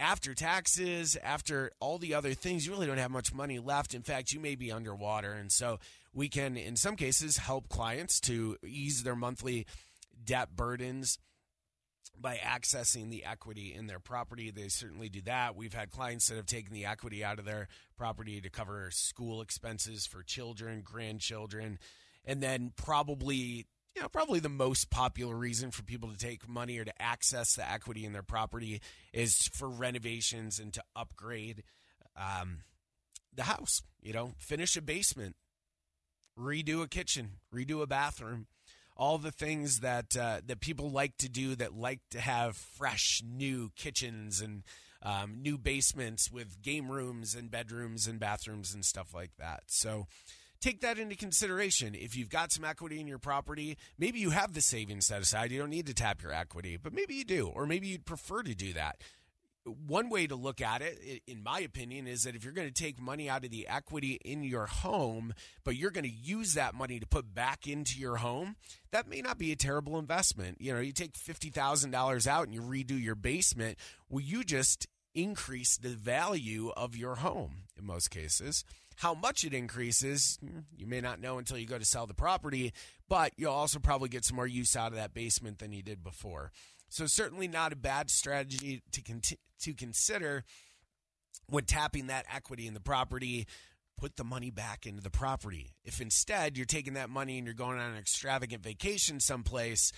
after 0.00 0.34
taxes, 0.34 1.16
after 1.22 1.70
all 1.78 1.98
the 1.98 2.14
other 2.14 2.32
things, 2.32 2.66
you 2.66 2.72
really 2.72 2.86
don't 2.86 2.96
have 2.96 3.10
much 3.10 3.34
money 3.34 3.58
left. 3.58 3.94
In 3.94 4.02
fact, 4.02 4.32
you 4.32 4.40
may 4.40 4.54
be 4.54 4.72
underwater. 4.72 5.32
And 5.32 5.52
so 5.52 5.78
we 6.14 6.28
can, 6.28 6.56
in 6.56 6.76
some 6.76 6.96
cases, 6.96 7.36
help 7.36 7.68
clients 7.68 8.18
to 8.20 8.56
ease 8.66 9.02
their 9.02 9.14
monthly 9.14 9.66
debt 10.24 10.56
burdens 10.56 11.18
by 12.18 12.36
accessing 12.36 13.10
the 13.10 13.24
equity 13.24 13.74
in 13.74 13.86
their 13.86 13.98
property. 13.98 14.50
They 14.50 14.68
certainly 14.68 15.08
do 15.08 15.20
that. 15.22 15.54
We've 15.54 15.74
had 15.74 15.90
clients 15.90 16.28
that 16.28 16.36
have 16.36 16.46
taken 16.46 16.72
the 16.72 16.86
equity 16.86 17.22
out 17.22 17.38
of 17.38 17.44
their 17.44 17.68
property 17.96 18.40
to 18.40 18.50
cover 18.50 18.90
school 18.90 19.42
expenses 19.42 20.06
for 20.06 20.22
children, 20.22 20.82
grandchildren, 20.82 21.78
and 22.24 22.42
then 22.42 22.72
probably 22.74 23.66
you 23.94 24.02
know, 24.02 24.08
probably 24.08 24.40
the 24.40 24.48
most 24.48 24.90
popular 24.90 25.34
reason 25.34 25.70
for 25.70 25.82
people 25.82 26.10
to 26.10 26.16
take 26.16 26.48
money 26.48 26.78
or 26.78 26.84
to 26.84 27.02
access 27.02 27.54
the 27.54 27.68
equity 27.68 28.04
in 28.04 28.12
their 28.12 28.22
property 28.22 28.80
is 29.12 29.48
for 29.52 29.68
renovations 29.68 30.58
and 30.58 30.72
to 30.72 30.82
upgrade 30.94 31.62
um, 32.16 32.58
the 33.34 33.44
house. 33.44 33.82
You 34.00 34.12
know, 34.12 34.32
finish 34.38 34.76
a 34.76 34.82
basement, 34.82 35.36
redo 36.38 36.82
a 36.82 36.88
kitchen, 36.88 37.32
redo 37.54 37.82
a 37.82 37.86
bathroom, 37.86 38.46
all 38.96 39.18
the 39.18 39.32
things 39.32 39.80
that 39.80 40.16
uh, 40.16 40.40
that 40.46 40.60
people 40.60 40.90
like 40.90 41.16
to 41.18 41.28
do 41.28 41.56
that 41.56 41.74
like 41.74 42.00
to 42.10 42.20
have 42.20 42.56
fresh 42.56 43.22
new 43.26 43.70
kitchens 43.74 44.40
and 44.40 44.62
um, 45.02 45.40
new 45.40 45.56
basements 45.58 46.30
with 46.30 46.62
game 46.62 46.90
rooms 46.90 47.34
and 47.34 47.50
bedrooms 47.50 48.06
and 48.06 48.20
bathrooms 48.20 48.74
and 48.74 48.84
stuff 48.84 49.14
like 49.14 49.32
that. 49.38 49.62
So 49.66 50.06
take 50.60 50.80
that 50.82 50.98
into 50.98 51.16
consideration. 51.16 51.94
If 51.94 52.16
you've 52.16 52.28
got 52.28 52.52
some 52.52 52.64
equity 52.64 53.00
in 53.00 53.06
your 53.06 53.18
property, 53.18 53.78
maybe 53.98 54.18
you 54.18 54.30
have 54.30 54.54
the 54.54 54.60
savings 54.60 55.06
set 55.06 55.22
aside. 55.22 55.50
You 55.50 55.58
don't 55.58 55.70
need 55.70 55.86
to 55.86 55.94
tap 55.94 56.22
your 56.22 56.32
equity, 56.32 56.76
but 56.76 56.92
maybe 56.92 57.14
you 57.14 57.24
do, 57.24 57.48
or 57.48 57.66
maybe 57.66 57.88
you'd 57.88 58.06
prefer 58.06 58.42
to 58.42 58.54
do 58.54 58.72
that. 58.74 59.00
One 59.64 60.08
way 60.08 60.26
to 60.26 60.36
look 60.36 60.62
at 60.62 60.80
it, 60.80 61.22
in 61.26 61.42
my 61.42 61.60
opinion, 61.60 62.06
is 62.06 62.22
that 62.22 62.34
if 62.34 62.44
you're 62.44 62.52
going 62.54 62.72
to 62.72 62.82
take 62.82 62.98
money 62.98 63.28
out 63.28 63.44
of 63.44 63.50
the 63.50 63.68
equity 63.68 64.18
in 64.24 64.42
your 64.42 64.64
home, 64.66 65.34
but 65.64 65.76
you're 65.76 65.90
going 65.90 66.04
to 66.04 66.10
use 66.10 66.54
that 66.54 66.74
money 66.74 66.98
to 66.98 67.06
put 67.06 67.34
back 67.34 67.66
into 67.66 67.98
your 67.98 68.16
home, 68.16 68.56
that 68.90 69.06
may 69.06 69.20
not 69.20 69.36
be 69.36 69.52
a 69.52 69.56
terrible 69.56 69.98
investment. 69.98 70.60
You 70.60 70.72
know, 70.72 70.80
you 70.80 70.92
take 70.92 71.12
$50,000 71.12 72.26
out 72.26 72.44
and 72.44 72.54
you 72.54 72.62
redo 72.62 73.00
your 73.00 73.14
basement. 73.14 73.76
Well, 74.08 74.24
you 74.24 74.44
just 74.44 74.86
increase 75.14 75.76
the 75.76 75.90
value 75.90 76.70
of 76.70 76.96
your 76.96 77.16
home 77.16 77.64
in 77.78 77.84
most 77.84 78.10
cases. 78.10 78.64
How 79.00 79.14
much 79.14 79.44
it 79.44 79.54
increases, 79.54 80.38
you 80.76 80.86
may 80.86 81.00
not 81.00 81.22
know 81.22 81.38
until 81.38 81.56
you 81.56 81.64
go 81.64 81.78
to 81.78 81.86
sell 81.86 82.06
the 82.06 82.12
property, 82.12 82.74
but 83.08 83.32
you'll 83.38 83.50
also 83.50 83.78
probably 83.78 84.10
get 84.10 84.26
some 84.26 84.36
more 84.36 84.46
use 84.46 84.76
out 84.76 84.88
of 84.88 84.96
that 84.96 85.14
basement 85.14 85.58
than 85.58 85.72
you 85.72 85.82
did 85.82 86.04
before. 86.04 86.52
So 86.90 87.06
certainly 87.06 87.48
not 87.48 87.72
a 87.72 87.76
bad 87.76 88.10
strategy 88.10 88.82
to 88.92 89.00
con- 89.00 89.22
to 89.60 89.72
consider 89.72 90.44
when 91.46 91.64
tapping 91.64 92.08
that 92.08 92.26
equity 92.30 92.66
in 92.66 92.74
the 92.74 92.80
property. 92.80 93.46
Put 93.96 94.16
the 94.16 94.24
money 94.24 94.50
back 94.50 94.84
into 94.84 95.02
the 95.02 95.08
property. 95.08 95.72
If 95.82 96.02
instead 96.02 96.58
you're 96.58 96.66
taking 96.66 96.92
that 96.92 97.08
money 97.08 97.38
and 97.38 97.46
you're 97.46 97.54
going 97.54 97.78
on 97.78 97.92
an 97.92 97.98
extravagant 97.98 98.62
vacation 98.62 99.18
someplace, 99.20 99.92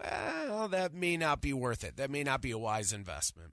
well, 0.00 0.66
that 0.66 0.92
may 0.92 1.16
not 1.16 1.40
be 1.40 1.52
worth 1.52 1.84
it. 1.84 1.98
That 1.98 2.10
may 2.10 2.24
not 2.24 2.42
be 2.42 2.50
a 2.50 2.58
wise 2.58 2.92
investment. 2.92 3.52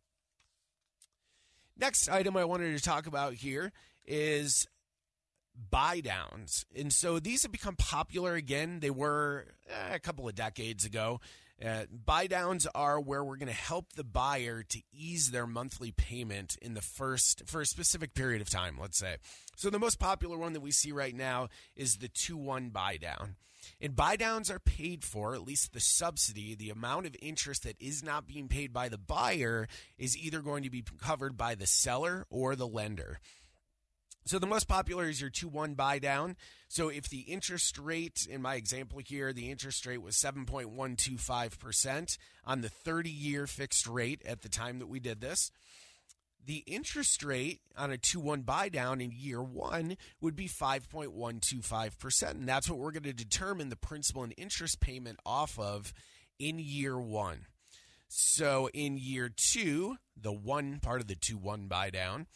Next 1.78 2.10
item 2.10 2.36
I 2.36 2.46
wanted 2.46 2.76
to 2.76 2.84
talk 2.84 3.06
about 3.06 3.36
here 3.36 3.72
is 4.08 4.66
buy 5.70 6.02
downs. 6.02 6.66
And 6.76 6.92
so 6.94 7.20
these 7.20 7.44
have 7.44 7.52
become 7.52 7.76
popular 7.76 8.36
again. 8.36 8.80
They 8.80 8.90
were 8.90 9.46
eh, 9.70 9.96
a 9.96 10.00
couple 10.00 10.28
of 10.28 10.36
decades 10.36 10.86
ago. 10.86 11.20
Uh, 11.64 11.86
buy 12.06 12.28
downs 12.28 12.68
are 12.76 13.00
where 13.00 13.24
we're 13.24 13.38
going 13.38 13.48
to 13.48 13.54
help 13.54 13.94
the 13.94 14.04
buyer 14.04 14.62
to 14.62 14.82
ease 14.94 15.32
their 15.32 15.48
monthly 15.48 15.92
payment 15.92 16.56
in 16.62 16.76
the 16.76 16.82
first 16.82 17.44
for 17.48 17.62
a 17.62 17.66
specific 17.66 18.14
period 18.14 18.42
of 18.42 18.50
time, 18.50 18.78
let's 18.80 18.98
say. 18.98 19.16
So 19.56 19.72
the 19.72 19.80
most 19.80 19.98
popular 19.98 20.38
one 20.38 20.54
that 20.54 20.62
we 20.62 20.72
see 20.72 20.92
right 20.92 21.16
now 21.16 21.48
is 21.76 21.98
the 21.98 22.10
2-1 22.10 22.72
buy 22.72 22.98
down. 22.98 23.38
And 23.82 23.96
buy 23.96 24.16
downs 24.16 24.52
are 24.52 24.60
paid 24.60 25.04
for, 25.04 25.34
at 25.34 25.46
least 25.46 25.74
the 25.74 25.80
subsidy, 25.80 26.56
the 26.56 26.70
amount 26.70 27.08
of 27.08 27.16
interest 27.22 27.64
that 27.64 27.82
is 27.82 28.04
not 28.04 28.28
being 28.28 28.48
paid 28.48 28.72
by 28.72 28.88
the 28.88 28.98
buyer 28.98 29.68
is 29.98 30.16
either 30.16 30.42
going 30.42 30.64
to 30.64 30.70
be 30.70 30.84
covered 31.02 31.38
by 31.38 31.56
the 31.56 31.68
seller 31.68 32.26
or 32.30 32.56
the 32.56 32.68
lender. 32.68 33.20
So 34.28 34.40
the 34.40 34.48
most 34.48 34.68
popular 34.68 35.06
is 35.06 35.22
your 35.22 35.30
2 35.30 35.48
1 35.48 35.76
buy 35.76 36.00
down. 36.00 36.36
So 36.68 36.90
if 36.90 37.10
the 37.10 37.22
interest 37.22 37.78
rate, 37.78 38.28
in 38.30 38.42
my 38.42 38.56
example 38.56 39.00
here, 39.00 39.32
the 39.32 39.50
interest 39.50 39.86
rate 39.86 40.02
was 40.02 40.18
7.125% 40.18 42.18
on 42.46 42.62
the 42.62 42.70
30 42.70 43.10
year 43.10 43.48
fixed 43.48 43.88
rate 43.88 44.22
at 44.26 44.42
the 44.42 44.50
time 44.50 44.80
that 44.80 44.88
we 44.88 45.00
did 45.00 45.22
this, 45.22 45.52
the 46.46 46.64
interest 46.68 47.24
rate 47.24 47.62
on 47.78 47.92
a 47.92 47.98
2 47.98 48.20
1 48.20 48.42
buy 48.42 48.68
down 48.68 49.00
in 49.00 49.12
year 49.12 49.42
one 49.42 49.96
would 50.20 50.36
be 50.36 50.50
5.125%. 50.50 52.32
And 52.32 52.48
that's 52.48 52.70
what 52.70 52.80
we're 52.80 52.92
going 52.92 53.04
to 53.04 53.14
determine 53.14 53.70
the 53.70 53.78
principal 53.78 54.24
and 54.24 54.34
interest 54.38 54.82
payment 54.82 55.20
off 55.26 55.58
of 55.58 55.94
in 56.38 56.60
year 56.60 57.00
one. 57.00 57.46
So 58.10 58.70
in 58.74 58.98
year 58.98 59.30
two, 59.30 59.98
the 60.16 60.32
one 60.32 60.80
part 60.80 61.02
of 61.02 61.08
the 61.08 61.16
2 61.16 61.38
1 61.38 61.68
buy 61.68 61.90
down, 61.90 62.28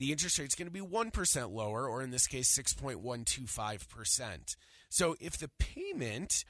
the 0.00 0.10
interest 0.10 0.36
rate 0.38 0.48
is 0.48 0.56
going 0.56 0.66
to 0.66 0.72
be 0.72 0.80
1% 0.80 1.52
lower, 1.52 1.86
or 1.86 2.02
in 2.02 2.10
this 2.10 2.26
case, 2.26 2.52
6.125%. 2.58 4.56
So 4.88 5.14
if 5.20 5.38
the 5.38 5.50
payment 5.58 6.44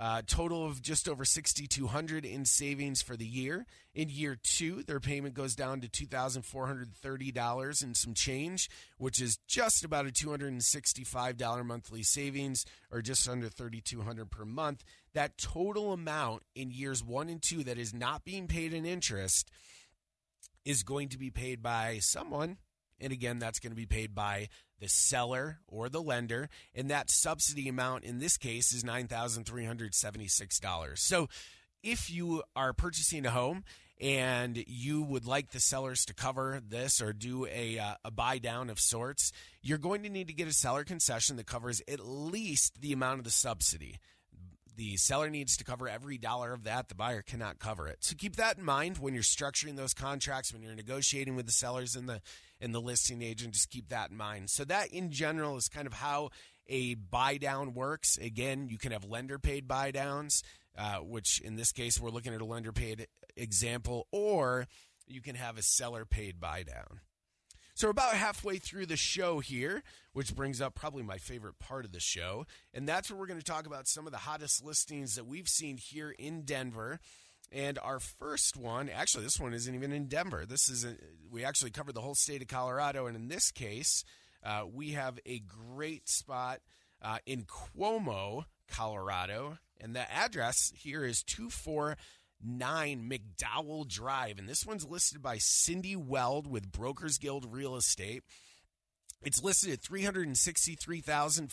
Uh, 0.00 0.22
total 0.26 0.64
of 0.64 0.80
just 0.80 1.06
over 1.10 1.26
6200 1.26 2.24
in 2.24 2.46
savings 2.46 3.02
for 3.02 3.18
the 3.18 3.26
year. 3.26 3.66
In 3.94 4.08
year 4.08 4.38
two, 4.42 4.82
their 4.82 4.98
payment 4.98 5.34
goes 5.34 5.54
down 5.54 5.82
to 5.82 5.88
$2,430 5.88 7.82
and 7.82 7.94
some 7.94 8.14
change, 8.14 8.70
which 8.96 9.20
is 9.20 9.36
just 9.46 9.84
about 9.84 10.06
a 10.06 10.10
$265 10.10 11.66
monthly 11.66 12.02
savings 12.02 12.64
or 12.90 13.02
just 13.02 13.28
under 13.28 13.50
3200 13.50 14.30
per 14.30 14.46
month. 14.46 14.84
That 15.12 15.36
total 15.36 15.92
amount 15.92 16.44
in 16.54 16.70
years 16.70 17.04
one 17.04 17.28
and 17.28 17.42
two 17.42 17.62
that 17.64 17.76
is 17.76 17.92
not 17.92 18.24
being 18.24 18.46
paid 18.46 18.72
in 18.72 18.86
interest 18.86 19.50
is 20.64 20.82
going 20.82 21.10
to 21.10 21.18
be 21.18 21.28
paid 21.28 21.60
by 21.60 21.98
someone. 21.98 22.56
And 22.98 23.12
again, 23.12 23.38
that's 23.38 23.58
going 23.58 23.72
to 23.72 23.76
be 23.76 23.84
paid 23.84 24.14
by 24.14 24.48
the 24.80 24.88
seller 24.88 25.60
or 25.68 25.88
the 25.88 26.02
lender, 26.02 26.48
and 26.74 26.90
that 26.90 27.08
subsidy 27.10 27.68
amount 27.68 28.02
in 28.04 28.18
this 28.18 28.36
case 28.36 28.72
is 28.72 28.82
$9,376. 28.82 30.98
So 30.98 31.28
if 31.82 32.10
you 32.10 32.42
are 32.56 32.72
purchasing 32.72 33.26
a 33.26 33.30
home 33.30 33.64
and 34.00 34.64
you 34.66 35.02
would 35.02 35.26
like 35.26 35.50
the 35.50 35.60
sellers 35.60 36.04
to 36.06 36.14
cover 36.14 36.60
this 36.66 37.02
or 37.02 37.12
do 37.12 37.46
a, 37.46 37.78
uh, 37.78 37.94
a 38.04 38.10
buy 38.10 38.38
down 38.38 38.70
of 38.70 38.80
sorts, 38.80 39.32
you're 39.62 39.78
going 39.78 40.02
to 40.02 40.08
need 40.08 40.28
to 40.28 40.34
get 40.34 40.48
a 40.48 40.52
seller 40.52 40.84
concession 40.84 41.36
that 41.36 41.46
covers 41.46 41.82
at 41.86 42.00
least 42.00 42.80
the 42.80 42.92
amount 42.92 43.18
of 43.18 43.24
the 43.24 43.30
subsidy. 43.30 43.98
The 44.76 44.96
seller 44.96 45.28
needs 45.28 45.58
to 45.58 45.64
cover 45.64 45.88
every 45.88 46.16
dollar 46.16 46.54
of 46.54 46.64
that. 46.64 46.88
The 46.88 46.94
buyer 46.94 47.20
cannot 47.20 47.58
cover 47.58 47.86
it. 47.86 47.98
So 48.00 48.16
keep 48.16 48.36
that 48.36 48.56
in 48.56 48.64
mind 48.64 48.96
when 48.96 49.12
you're 49.12 49.22
structuring 49.22 49.76
those 49.76 49.92
contracts, 49.92 50.54
when 50.54 50.62
you're 50.62 50.74
negotiating 50.74 51.36
with 51.36 51.44
the 51.44 51.52
sellers 51.52 51.94
and 51.94 52.08
the 52.08 52.22
and 52.60 52.74
the 52.74 52.80
listing 52.80 53.22
agent. 53.22 53.54
Just 53.54 53.70
keep 53.70 53.88
that 53.88 54.10
in 54.10 54.16
mind. 54.16 54.50
So 54.50 54.64
that 54.64 54.88
in 54.88 55.10
general 55.10 55.56
is 55.56 55.68
kind 55.68 55.86
of 55.86 55.94
how 55.94 56.30
a 56.66 56.94
buy 56.94 57.36
down 57.36 57.74
works. 57.74 58.16
Again, 58.18 58.68
you 58.68 58.78
can 58.78 58.92
have 58.92 59.04
lender 59.04 59.38
paid 59.38 59.66
buy 59.66 59.90
downs, 59.90 60.42
uh, 60.76 60.98
which 60.98 61.40
in 61.40 61.56
this 61.56 61.72
case 61.72 62.00
we're 62.00 62.10
looking 62.10 62.34
at 62.34 62.40
a 62.40 62.44
lender 62.44 62.72
paid 62.72 63.06
example, 63.36 64.06
or 64.12 64.66
you 65.06 65.20
can 65.20 65.34
have 65.34 65.58
a 65.58 65.62
seller 65.62 66.04
paid 66.04 66.40
buy 66.40 66.62
down. 66.62 67.00
So 67.74 67.86
we're 67.86 67.92
about 67.92 68.12
halfway 68.12 68.58
through 68.58 68.86
the 68.86 68.96
show 68.96 69.38
here, 69.38 69.82
which 70.12 70.34
brings 70.36 70.60
up 70.60 70.74
probably 70.74 71.02
my 71.02 71.16
favorite 71.16 71.58
part 71.58 71.86
of 71.86 71.92
the 71.92 72.00
show. 72.00 72.44
And 72.74 72.86
that's 72.86 73.10
where 73.10 73.18
we're 73.18 73.26
going 73.26 73.40
to 73.40 73.44
talk 73.44 73.66
about 73.66 73.88
some 73.88 74.06
of 74.06 74.12
the 74.12 74.18
hottest 74.18 74.62
listings 74.62 75.14
that 75.14 75.26
we've 75.26 75.48
seen 75.48 75.78
here 75.78 76.10
in 76.10 76.42
Denver. 76.42 77.00
And 77.52 77.78
our 77.80 77.98
first 77.98 78.56
one, 78.56 78.88
actually, 78.88 79.24
this 79.24 79.40
one 79.40 79.52
isn't 79.54 79.74
even 79.74 79.92
in 79.92 80.06
Denver. 80.06 80.46
This 80.46 80.68
is 80.68 80.84
a, 80.84 80.94
we 81.30 81.44
actually 81.44 81.70
covered 81.70 81.94
the 81.94 82.00
whole 82.00 82.14
state 82.14 82.42
of 82.42 82.48
Colorado, 82.48 83.06
and 83.06 83.16
in 83.16 83.28
this 83.28 83.50
case, 83.50 84.04
uh, 84.44 84.62
we 84.72 84.92
have 84.92 85.18
a 85.26 85.40
great 85.40 86.08
spot 86.08 86.60
uh, 87.02 87.18
in 87.26 87.46
Como, 87.46 88.44
Colorado, 88.68 89.58
and 89.80 89.96
the 89.96 90.12
address 90.12 90.72
here 90.76 91.04
is 91.04 91.22
two 91.22 91.50
four 91.50 91.96
nine 92.42 93.10
McDowell 93.10 93.86
Drive. 93.86 94.38
And 94.38 94.48
this 94.48 94.64
one's 94.64 94.86
listed 94.86 95.20
by 95.22 95.38
Cindy 95.38 95.96
Weld 95.96 96.46
with 96.46 96.72
Brokers 96.72 97.18
Guild 97.18 97.52
Real 97.52 97.76
Estate. 97.76 98.22
It's 99.22 99.42
listed 99.42 99.70
at 99.72 99.82
$363,500 99.82 101.34
and 101.36 101.50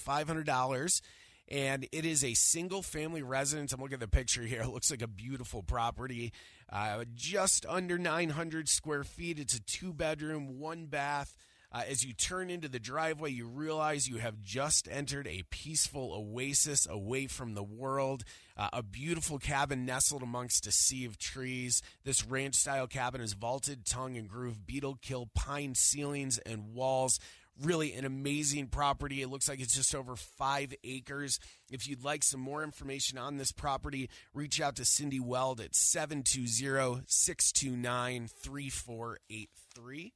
it 1.48 2.06
is 2.06 2.24
a 2.24 2.34
single 2.34 2.82
family 2.82 3.22
residence. 3.22 3.74
I'm 3.74 3.82
looking 3.82 3.96
at 3.96 4.00
the 4.00 4.08
picture 4.08 4.44
here. 4.44 4.62
It 4.68 4.70
looks 4.70 4.92
like 4.92 5.01
a 5.01 5.08
beautiful 5.08 5.63
property. 5.63 6.34
Uh, 6.70 7.06
just 7.16 7.66
under 7.68 7.98
900 7.98 8.68
square 8.68 9.04
feet. 9.04 9.39
It's 9.39 9.56
a 9.56 9.62
two 9.62 9.94
bedroom, 9.94 10.60
one 10.60 10.86
bath. 10.88 11.36
Uh, 11.72 11.84
as 11.89 12.04
you 12.04 12.13
turn 12.13 12.50
into 12.50 12.70
the 12.70 12.80
driveway, 12.80 13.30
you 13.30 13.46
realize 13.46 14.08
you 14.08 14.18
have 14.18 14.42
just 14.42 14.88
entered 14.89 15.27
a 15.27 15.44
peaceful 15.50 16.13
oasis 16.13 16.88
away 16.89 17.27
from 17.27 17.56
the 17.56 17.63
world. 17.63 18.24
Uh, 18.56 18.70
a 18.72 18.82
beautiful 18.82 19.38
cabin 19.38 19.86
nestled 19.86 20.24
amongst 20.24 20.66
a 20.66 20.72
sea 20.72 21.06
of 21.06 21.18
trees. 21.18 21.82
This 22.06 22.25
ranch 22.25 22.56
style 22.56 22.88
cabin 22.88 23.20
is 23.20 23.34
vaulted, 23.34 23.86
tongue 23.86 24.18
and 24.18 24.30
groove, 24.30 24.66
beetle 24.66 24.98
kill, 25.01 25.27
pine 25.36 25.75
ceilings 25.75 26.38
and 26.39 26.74
walls. 26.74 27.20
Really 27.64 27.94
an 27.94 28.06
amazing 28.06 28.68
property. 28.68 29.22
It 29.22 29.30
looks 29.30 29.50
like 29.50 29.60
it's 29.60 29.76
just 29.76 29.96
over 29.96 30.16
five 30.16 30.74
acres. 30.84 31.40
If 31.72 31.88
you'd 31.88 32.04
like 32.04 32.24
some 32.24 32.40
more 32.40 32.64
information 32.64 33.18
on 33.18 33.38
this 33.38 33.52
property, 33.52 34.10
reach 34.34 34.62
out 34.62 34.76
to 34.76 34.86
Cindy 34.86 35.20
Weld 35.20 35.60
at 35.60 35.76
720 35.76 37.04
629 37.08 38.28
3483. 38.28 40.14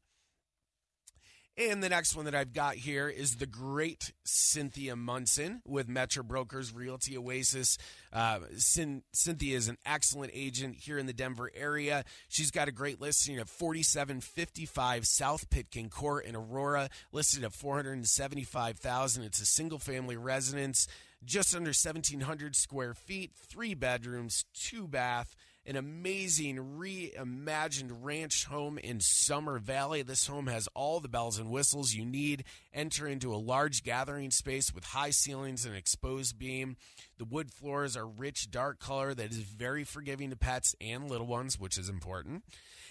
And 1.58 1.84
the 1.84 1.90
next 1.90 2.16
one 2.16 2.26
that 2.26 2.36
I've 2.36 2.54
got 2.54 2.76
here 2.76 3.10
is 3.10 3.36
the 3.36 3.46
great 3.46 4.14
Cynthia 4.24 4.96
Munson 4.96 5.62
with 5.66 5.90
Metro 5.90 6.24
Brokers 6.24 6.74
Realty 6.74 7.18
Oasis. 7.18 7.78
Uh, 8.14 8.40
Cynthia 8.56 9.58
is 9.58 9.68
an 9.68 9.78
excellent 9.86 10.32
agent 10.34 10.78
here 10.78 10.98
in 10.98 11.08
the 11.08 11.14
Denver 11.14 11.52
area. 11.54 12.06
She's 12.30 12.52
got 12.52 12.70
a 12.70 12.72
great 12.72 13.02
listing 13.02 13.38
of 13.38 13.50
4755 13.50 15.06
South 15.06 15.50
Pitkin 15.50 15.90
Court 15.90 16.26
in 16.26 16.38
Aurora, 16.38 16.90
listed 17.12 17.44
at 17.44 17.52
475000 17.52 19.24
It's 19.24 19.42
a 19.42 19.46
single 19.46 19.80
family 19.80 20.16
residence, 20.16 20.88
just 21.26 21.54
under 21.54 21.70
1,700 21.70 22.56
square 22.56 22.94
feet, 22.94 23.32
three 23.36 23.74
bedrooms, 23.74 24.46
two 24.54 24.88
bath 24.88 25.36
an 25.66 25.76
amazing 25.76 26.78
reimagined 26.80 27.92
ranch 28.02 28.46
home 28.46 28.78
in 28.78 29.00
Summer 29.00 29.60
Valley. 29.60 30.02
This 30.02 30.28
home 30.28 30.48
has 30.48 30.68
all 30.74 31.00
the 31.00 31.08
bells 31.08 31.38
and 31.38 31.52
whistles 31.52 31.94
you 31.94 32.04
need. 32.04 32.44
Enter 32.74 33.08
into 33.08 33.34
a 33.34 33.38
large 33.38 33.84
gathering 33.84 34.32
space 34.32 34.74
with 34.74 34.86
high 34.86 35.12
ceilings 35.12 35.66
and 35.66 35.76
exposed 35.76 36.40
beam. 36.40 36.78
The 37.18 37.26
wood 37.26 37.52
floors 37.52 37.96
are 37.96 38.08
rich, 38.08 38.50
dark 38.50 38.80
color 38.80 39.14
that 39.14 39.32
is 39.32 39.38
very 39.38 39.84
forgiving 39.84 40.32
to 40.32 40.36
pets 40.36 40.76
and 40.82 41.10
little 41.10 41.28
ones, 41.28 41.60
which 41.60 41.78
is 41.78 41.90
important. 41.90 42.44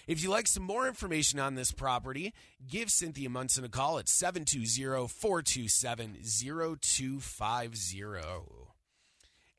If 0.07 0.23
you'd 0.23 0.31
like 0.31 0.47
some 0.47 0.63
more 0.63 0.87
information 0.87 1.39
on 1.39 1.55
this 1.55 1.71
property, 1.71 2.33
give 2.67 2.89
Cynthia 2.89 3.29
Munson 3.29 3.65
a 3.65 3.69
call 3.69 3.99
at 3.99 4.09
720 4.09 5.07
427 5.07 6.17
0250. 6.23 8.71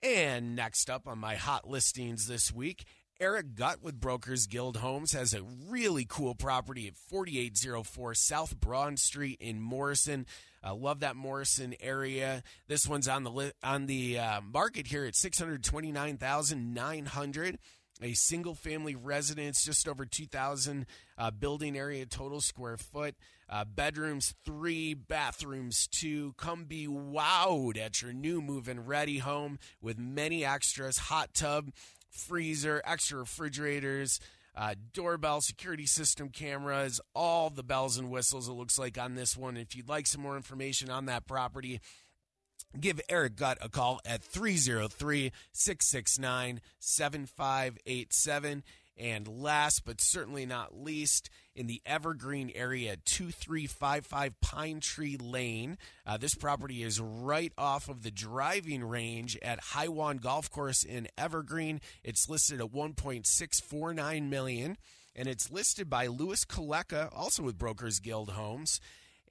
And 0.02 0.56
next 0.56 0.90
up 0.90 1.06
on 1.06 1.18
my 1.18 1.36
hot 1.36 1.68
listings 1.68 2.26
this 2.26 2.52
week, 2.52 2.84
Eric 3.22 3.54
Gutt 3.54 3.82
with 3.84 4.00
Brokers 4.00 4.48
Guild 4.48 4.78
Homes 4.78 5.12
has 5.12 5.32
a 5.32 5.44
really 5.68 6.04
cool 6.08 6.34
property 6.34 6.88
at 6.88 6.96
4804 6.96 8.14
South 8.14 8.58
Broad 8.58 8.98
Street 8.98 9.38
in 9.40 9.60
Morrison. 9.60 10.26
I 10.60 10.72
love 10.72 10.98
that 11.00 11.14
Morrison 11.14 11.76
area. 11.80 12.42
This 12.66 12.88
one's 12.88 13.06
on 13.06 13.22
the 13.22 13.54
on 13.62 13.86
the 13.86 14.18
uh, 14.18 14.40
market 14.40 14.88
here 14.88 15.04
at 15.04 15.14
629,900 15.14 17.58
a 18.02 18.14
single 18.14 18.54
family 18.54 18.96
residence, 18.96 19.64
just 19.64 19.86
over 19.86 20.04
2,000 20.04 20.86
uh, 21.16 21.30
building 21.30 21.76
area 21.76 22.04
total 22.04 22.40
square 22.40 22.76
foot. 22.76 23.14
Uh, 23.48 23.64
bedrooms 23.64 24.34
three, 24.44 24.94
bathrooms 24.94 25.86
two. 25.86 26.34
Come 26.36 26.64
be 26.64 26.88
wowed 26.88 27.78
at 27.78 28.02
your 28.02 28.12
new 28.12 28.40
move 28.40 28.66
and 28.66 28.88
ready 28.88 29.18
home 29.18 29.58
with 29.80 29.98
many 29.98 30.44
extras 30.44 30.98
hot 30.98 31.34
tub, 31.34 31.70
freezer, 32.12 32.80
extra 32.84 33.18
refrigerators. 33.18 34.20
Uh, 34.54 34.74
doorbell, 34.92 35.40
security 35.40 35.86
system 35.86 36.28
cameras, 36.28 37.00
all 37.14 37.48
the 37.48 37.62
bells 37.62 37.96
and 37.96 38.10
whistles 38.10 38.48
it 38.48 38.52
looks 38.52 38.78
like 38.78 38.98
on 38.98 39.14
this 39.14 39.34
one. 39.34 39.56
If 39.56 39.74
you'd 39.74 39.88
like 39.88 40.06
some 40.06 40.20
more 40.20 40.36
information 40.36 40.90
on 40.90 41.06
that 41.06 41.26
property, 41.26 41.80
Give 42.78 43.00
Eric 43.08 43.36
Gutt 43.36 43.58
a 43.60 43.68
call 43.68 44.00
at 44.04 44.22
303 44.22 45.32
669 45.52 46.60
7587. 46.78 48.62
And 48.98 49.26
last 49.26 49.84
but 49.84 50.00
certainly 50.00 50.44
not 50.44 50.76
least, 50.76 51.30
in 51.54 51.66
the 51.66 51.82
Evergreen 51.84 52.50
area, 52.54 52.96
2355 53.04 54.40
Pine 54.40 54.80
Tree 54.80 55.16
Lane. 55.16 55.78
Uh, 56.06 56.16
this 56.16 56.34
property 56.34 56.82
is 56.82 57.00
right 57.00 57.52
off 57.56 57.88
of 57.88 58.02
the 58.02 58.10
driving 58.10 58.84
range 58.84 59.38
at 59.42 59.60
Hiwan 59.60 60.20
Golf 60.20 60.50
Course 60.50 60.82
in 60.84 61.08
Evergreen. 61.16 61.80
It's 62.04 62.28
listed 62.28 62.60
at 62.60 62.72
1.649 62.72 64.28
million, 64.28 64.76
and 65.16 65.28
it's 65.28 65.50
listed 65.50 65.88
by 65.88 66.06
Lewis 66.06 66.44
Kaleka, 66.44 67.08
also 67.14 67.42
with 67.42 67.58
Brokers 67.58 67.98
Guild 67.98 68.30
Homes. 68.30 68.80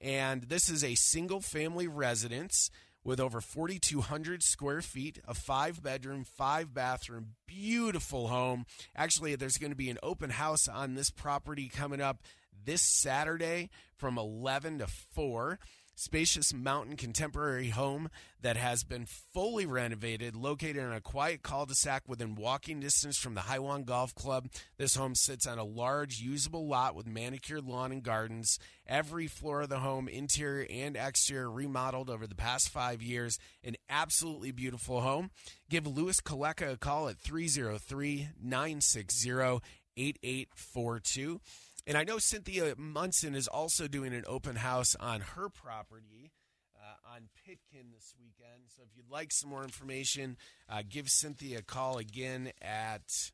And 0.00 0.42
this 0.42 0.68
is 0.68 0.82
a 0.82 0.96
single 0.96 1.40
family 1.40 1.86
residence 1.86 2.70
with 3.04 3.20
over 3.20 3.40
4,200 3.40 4.42
square 4.42 4.82
feet, 4.82 5.20
a 5.26 5.34
five 5.34 5.82
bedroom, 5.82 6.24
five 6.24 6.72
bathroom, 6.72 7.34
beautiful 7.46 8.28
home. 8.28 8.64
Actually, 8.94 9.34
there's 9.34 9.58
going 9.58 9.72
to 9.72 9.76
be 9.76 9.90
an 9.90 9.98
open 10.02 10.30
house 10.30 10.68
on 10.68 10.94
this 10.94 11.10
property 11.10 11.68
coming 11.68 12.00
up 12.00 12.22
this 12.64 12.82
Saturday 12.82 13.70
from 13.96 14.18
11 14.18 14.78
to 14.78 14.86
4 14.86 15.58
spacious 15.94 16.52
mountain 16.52 16.96
contemporary 16.96 17.70
home 17.70 18.08
that 18.40 18.56
has 18.56 18.84
been 18.84 19.06
fully 19.06 19.66
renovated, 19.66 20.34
located 20.34 20.76
in 20.76 20.92
a 20.92 21.00
quiet 21.00 21.42
cul-de-sac 21.42 22.02
within 22.08 22.34
walking 22.34 22.80
distance 22.80 23.16
from 23.18 23.34
the 23.34 23.42
Hiwan 23.42 23.84
Golf 23.84 24.14
Club. 24.14 24.48
This 24.78 24.96
home 24.96 25.14
sits 25.14 25.46
on 25.46 25.58
a 25.58 25.64
large 25.64 26.20
usable 26.20 26.66
lot 26.66 26.94
with 26.94 27.06
manicured 27.06 27.64
lawn 27.64 27.92
and 27.92 28.02
gardens. 28.02 28.58
Every 28.86 29.26
floor 29.26 29.62
of 29.62 29.68
the 29.68 29.78
home, 29.78 30.08
interior 30.08 30.66
and 30.68 30.96
exterior, 30.96 31.50
remodeled 31.50 32.10
over 32.10 32.26
the 32.26 32.34
past 32.34 32.68
five 32.68 33.00
years. 33.02 33.38
An 33.62 33.76
absolutely 33.88 34.50
beautiful 34.50 35.00
home. 35.00 35.30
Give 35.70 35.86
Louis 35.86 36.20
Kaleka 36.20 36.72
a 36.72 36.76
call 36.76 37.08
at 37.08 37.18
303 37.18 38.28
960 38.42 39.60
8842. 39.96 41.40
And 41.86 41.98
I 41.98 42.04
know 42.04 42.18
Cynthia 42.18 42.74
Munson 42.76 43.34
is 43.34 43.48
also 43.48 43.88
doing 43.88 44.14
an 44.14 44.24
open 44.26 44.56
house 44.56 44.94
on 45.00 45.20
her 45.20 45.48
property 45.48 46.30
uh, 46.76 47.14
on 47.14 47.28
Pitkin 47.44 47.90
this 47.92 48.14
weekend. 48.20 48.64
So 48.68 48.82
if 48.84 48.96
you'd 48.96 49.10
like 49.10 49.32
some 49.32 49.50
more 49.50 49.64
information, 49.64 50.36
uh, 50.68 50.82
give 50.88 51.08
Cynthia 51.08 51.58
a 51.58 51.62
call 51.62 51.98
again 51.98 52.52
at. 52.60 53.32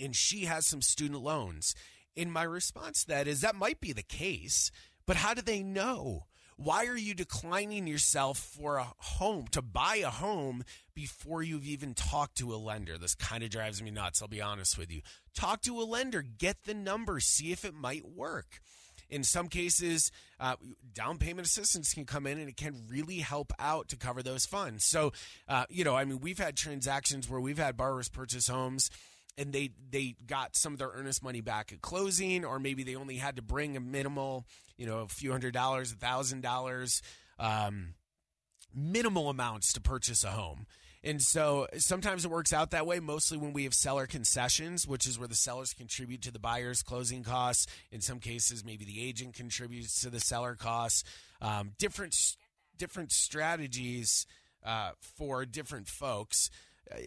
And 0.00 0.14
she 0.14 0.44
has 0.44 0.66
some 0.66 0.82
student 0.82 1.22
loans. 1.22 1.74
And 2.16 2.32
my 2.32 2.44
response 2.44 3.02
to 3.02 3.08
that 3.08 3.26
is 3.26 3.40
that 3.40 3.54
might 3.54 3.80
be 3.80 3.92
the 3.92 4.02
case, 4.02 4.70
but 5.06 5.16
how 5.16 5.34
do 5.34 5.42
they 5.42 5.62
know? 5.62 6.26
Why 6.58 6.86
are 6.86 6.96
you 6.96 7.12
declining 7.12 7.86
yourself 7.86 8.38
for 8.38 8.78
a 8.78 8.86
home, 8.96 9.46
to 9.50 9.60
buy 9.60 9.96
a 9.96 10.08
home 10.08 10.64
before 10.94 11.42
you've 11.42 11.66
even 11.66 11.92
talked 11.92 12.38
to 12.38 12.54
a 12.54 12.56
lender? 12.56 12.96
This 12.96 13.14
kind 13.14 13.42
of 13.42 13.50
drives 13.50 13.82
me 13.82 13.90
nuts, 13.90 14.22
I'll 14.22 14.28
be 14.28 14.40
honest 14.40 14.78
with 14.78 14.90
you. 14.90 15.02
Talk 15.34 15.60
to 15.62 15.78
a 15.78 15.84
lender, 15.84 16.22
get 16.22 16.64
the 16.64 16.72
numbers, 16.72 17.26
see 17.26 17.52
if 17.52 17.64
it 17.66 17.74
might 17.74 18.06
work 18.08 18.60
in 19.08 19.24
some 19.24 19.48
cases, 19.48 20.10
uh, 20.40 20.56
down 20.92 21.18
payment 21.18 21.46
assistance 21.46 21.94
can 21.94 22.04
come 22.04 22.26
in 22.26 22.38
and 22.38 22.48
it 22.48 22.56
can 22.56 22.84
really 22.88 23.18
help 23.18 23.52
out 23.58 23.88
to 23.88 23.96
cover 23.96 24.22
those 24.22 24.46
funds. 24.46 24.84
So, 24.84 25.12
uh, 25.48 25.64
you 25.68 25.84
know, 25.84 25.96
I 25.96 26.04
mean, 26.04 26.20
we've 26.20 26.38
had 26.38 26.56
transactions 26.56 27.28
where 27.28 27.40
we've 27.40 27.58
had 27.58 27.76
borrowers 27.76 28.08
purchase 28.08 28.48
homes 28.48 28.90
and 29.38 29.52
they 29.52 29.70
they 29.90 30.16
got 30.26 30.56
some 30.56 30.72
of 30.72 30.78
their 30.78 30.90
earnest 30.94 31.22
money 31.22 31.40
back 31.40 31.72
at 31.72 31.82
closing, 31.82 32.44
or 32.44 32.58
maybe 32.58 32.82
they 32.82 32.96
only 32.96 33.16
had 33.16 33.36
to 33.36 33.42
bring 33.42 33.76
a 33.76 33.80
minimal, 33.80 34.46
you 34.76 34.86
know, 34.86 35.00
a 35.00 35.08
few 35.08 35.30
hundred 35.30 35.52
dollars, 35.52 35.92
a 35.92 35.96
thousand 35.96 36.40
dollars, 36.42 37.02
um, 37.38 37.94
minimal 38.74 39.28
amounts 39.28 39.72
to 39.74 39.80
purchase 39.80 40.24
a 40.24 40.30
home. 40.30 40.66
And 41.06 41.22
so 41.22 41.68
sometimes 41.78 42.24
it 42.24 42.32
works 42.32 42.52
out 42.52 42.72
that 42.72 42.84
way, 42.84 42.98
mostly 42.98 43.38
when 43.38 43.52
we 43.52 43.62
have 43.62 43.74
seller 43.74 44.08
concessions, 44.08 44.88
which 44.88 45.06
is 45.06 45.20
where 45.20 45.28
the 45.28 45.36
sellers 45.36 45.72
contribute 45.72 46.22
to 46.22 46.32
the 46.32 46.40
buyer's 46.40 46.82
closing 46.82 47.22
costs. 47.22 47.68
In 47.92 48.00
some 48.00 48.18
cases, 48.18 48.64
maybe 48.64 48.84
the 48.84 49.00
agent 49.00 49.34
contributes 49.34 50.00
to 50.00 50.10
the 50.10 50.18
seller 50.18 50.56
costs. 50.56 51.04
Um, 51.40 51.74
different, 51.78 52.16
different 52.76 53.12
strategies 53.12 54.26
uh, 54.64 54.90
for 55.16 55.46
different 55.46 55.86
folks. 55.86 56.50
Uh, 56.90 57.02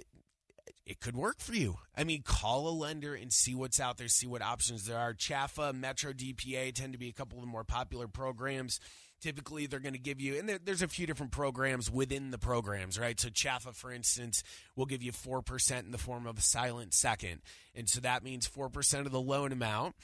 it 0.86 1.02
could 1.02 1.18
work 1.18 1.42
for 1.42 1.54
you. 1.54 1.78
I 1.96 2.06
mean, 2.06 2.22
call 2.22 2.70
a 2.70 2.72
lender 2.72 3.14
and 3.16 3.34
see 3.34 3.54
what's 3.54 3.82
out 3.82 3.98
there, 3.98 4.08
see 4.08 4.28
what 4.28 4.42
options 4.42 4.86
there 4.86 4.98
are. 4.98 5.14
CHFA, 5.14 5.76
Metro 5.76 6.14
DPA 6.14 6.74
tend 6.74 6.94
to 6.94 7.00
be 7.00 7.10
a 7.10 7.14
couple 7.14 7.38
of 7.38 7.44
the 7.44 7.52
more 7.52 7.66
popular 7.66 8.08
programs. 8.08 8.80
Typically, 9.22 9.68
they're 9.68 9.80
going 9.80 9.94
to 9.94 10.00
give 10.00 10.22
you, 10.22 10.38
and 10.38 10.48
there, 10.48 10.60
there's 10.64 10.82
a 10.82 10.88
few 10.88 11.06
different 11.06 11.32
programs 11.32 11.92
within 11.92 12.32
the 12.32 12.38
programs, 12.38 12.98
right? 12.98 13.20
So, 13.20 13.30
CHFA, 13.30 13.76
for 13.76 13.92
instance, 13.92 14.44
will 14.76 14.86
give 14.86 15.04
you 15.04 15.12
4% 15.12 15.80
in 15.84 15.92
the 15.92 15.98
form 15.98 16.26
of 16.26 16.38
a 16.38 16.42
silent 16.42 16.94
second. 16.94 17.42
And 17.76 17.90
so 17.90 18.00
that 18.00 18.24
means 18.24 18.48
4% 18.48 19.06
of 19.06 19.12
the 19.12 19.20
loan 19.20 19.52
amount 19.52 19.96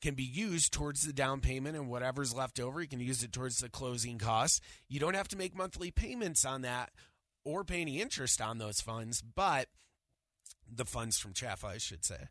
can 0.00 0.14
be 0.14 0.24
used 0.24 0.72
towards 0.72 1.06
the 1.06 1.12
down 1.12 1.40
payment 1.40 1.76
and 1.76 1.88
whatever's 1.88 2.34
left 2.34 2.58
over, 2.58 2.80
you 2.80 2.88
can 2.88 3.00
use 3.00 3.22
it 3.22 3.32
towards 3.32 3.58
the 3.58 3.68
closing 3.68 4.18
costs. 4.18 4.60
You 4.88 5.00
don't 5.00 5.14
have 5.14 5.28
to 5.28 5.36
make 5.36 5.54
monthly 5.54 5.90
payments 5.90 6.44
on 6.44 6.62
that 6.62 6.90
or 7.44 7.64
pay 7.64 7.80
any 7.80 8.00
interest 8.00 8.40
on 8.40 8.58
those 8.58 8.80
funds, 8.80 9.22
but 9.22 9.68
the 10.70 10.84
funds 10.84 11.18
from 11.18 11.32
CHFA, 11.32 11.64
I 11.64 11.78
should 11.78 12.04
say. 12.04 12.28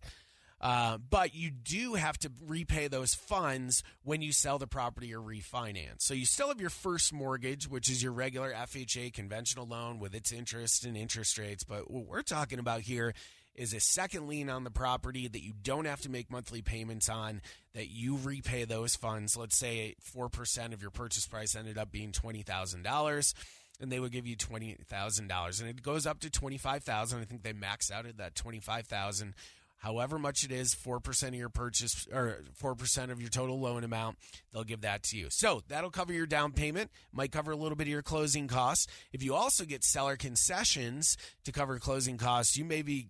Uh, 0.61 0.97
but 0.97 1.33
you 1.33 1.51
do 1.51 1.93
have 1.93 2.17
to 2.19 2.31
repay 2.45 2.87
those 2.87 3.13
funds 3.13 3.83
when 4.03 4.21
you 4.21 4.31
sell 4.31 4.57
the 4.57 4.67
property 4.67 5.13
or 5.13 5.21
refinance. 5.21 6.01
So 6.01 6.13
you 6.13 6.25
still 6.25 6.49
have 6.49 6.59
your 6.59 6.69
first 6.69 7.13
mortgage, 7.13 7.69
which 7.69 7.89
is 7.89 8.03
your 8.03 8.11
regular 8.11 8.51
FHA 8.51 9.13
conventional 9.13 9.65
loan 9.65 9.99
with 9.99 10.13
its 10.13 10.31
interest 10.31 10.85
and 10.85 10.97
interest 10.97 11.37
rates. 11.37 11.63
But 11.63 11.89
what 11.89 12.05
we're 12.05 12.21
talking 12.21 12.59
about 12.59 12.81
here 12.81 13.13
is 13.55 13.73
a 13.73 13.79
second 13.79 14.27
lien 14.27 14.49
on 14.49 14.63
the 14.63 14.71
property 14.71 15.27
that 15.27 15.43
you 15.43 15.53
don't 15.63 15.85
have 15.85 16.01
to 16.01 16.09
make 16.09 16.31
monthly 16.31 16.61
payments 16.61 17.09
on, 17.09 17.41
that 17.73 17.89
you 17.89 18.17
repay 18.21 18.65
those 18.65 18.95
funds. 18.95 19.35
Let's 19.35 19.57
say 19.57 19.95
4% 20.15 20.73
of 20.73 20.81
your 20.81 20.91
purchase 20.91 21.27
price 21.27 21.55
ended 21.55 21.77
up 21.77 21.91
being 21.91 22.11
$20,000 22.11 23.33
and 23.81 23.91
they 23.91 23.99
would 23.99 24.11
give 24.11 24.27
you 24.27 24.35
twenty 24.35 24.75
thousand 24.87 25.27
dollars, 25.27 25.61
and 25.61 25.69
it 25.69 25.81
goes 25.81 26.05
up 26.05 26.19
to 26.19 26.29
twenty 26.29 26.57
five 26.57 26.83
thousand. 26.83 27.21
I 27.21 27.23
think 27.23 27.43
they 27.43 27.53
max 27.53 27.91
out 27.91 28.05
at 28.05 28.17
that 28.17 28.35
twenty 28.35 28.59
five 28.59 28.87
thousand. 28.87 29.33
However 29.79 30.19
much 30.19 30.43
it 30.43 30.51
is, 30.51 30.73
four 30.73 30.99
percent 30.99 31.33
of 31.33 31.39
your 31.39 31.49
purchase 31.49 32.07
or 32.13 32.43
four 32.53 32.75
percent 32.75 33.11
of 33.11 33.21
your 33.21 33.29
total 33.29 33.59
loan 33.59 33.83
amount, 33.83 34.17
they'll 34.53 34.63
give 34.63 34.81
that 34.81 35.03
to 35.03 35.17
you. 35.17 35.27
So 35.29 35.63
that'll 35.67 35.89
cover 35.89 36.13
your 36.13 36.27
down 36.27 36.51
payment, 36.51 36.91
might 37.11 37.31
cover 37.31 37.51
a 37.51 37.55
little 37.55 37.75
bit 37.75 37.87
of 37.87 37.91
your 37.91 38.01
closing 38.01 38.47
costs. 38.47 38.87
If 39.11 39.23
you 39.23 39.33
also 39.33 39.65
get 39.65 39.83
seller 39.83 40.17
concessions 40.17 41.17
to 41.45 41.51
cover 41.51 41.79
closing 41.79 42.17
costs, 42.17 42.57
you 42.57 42.65
may 42.65 42.81
be 42.81 43.07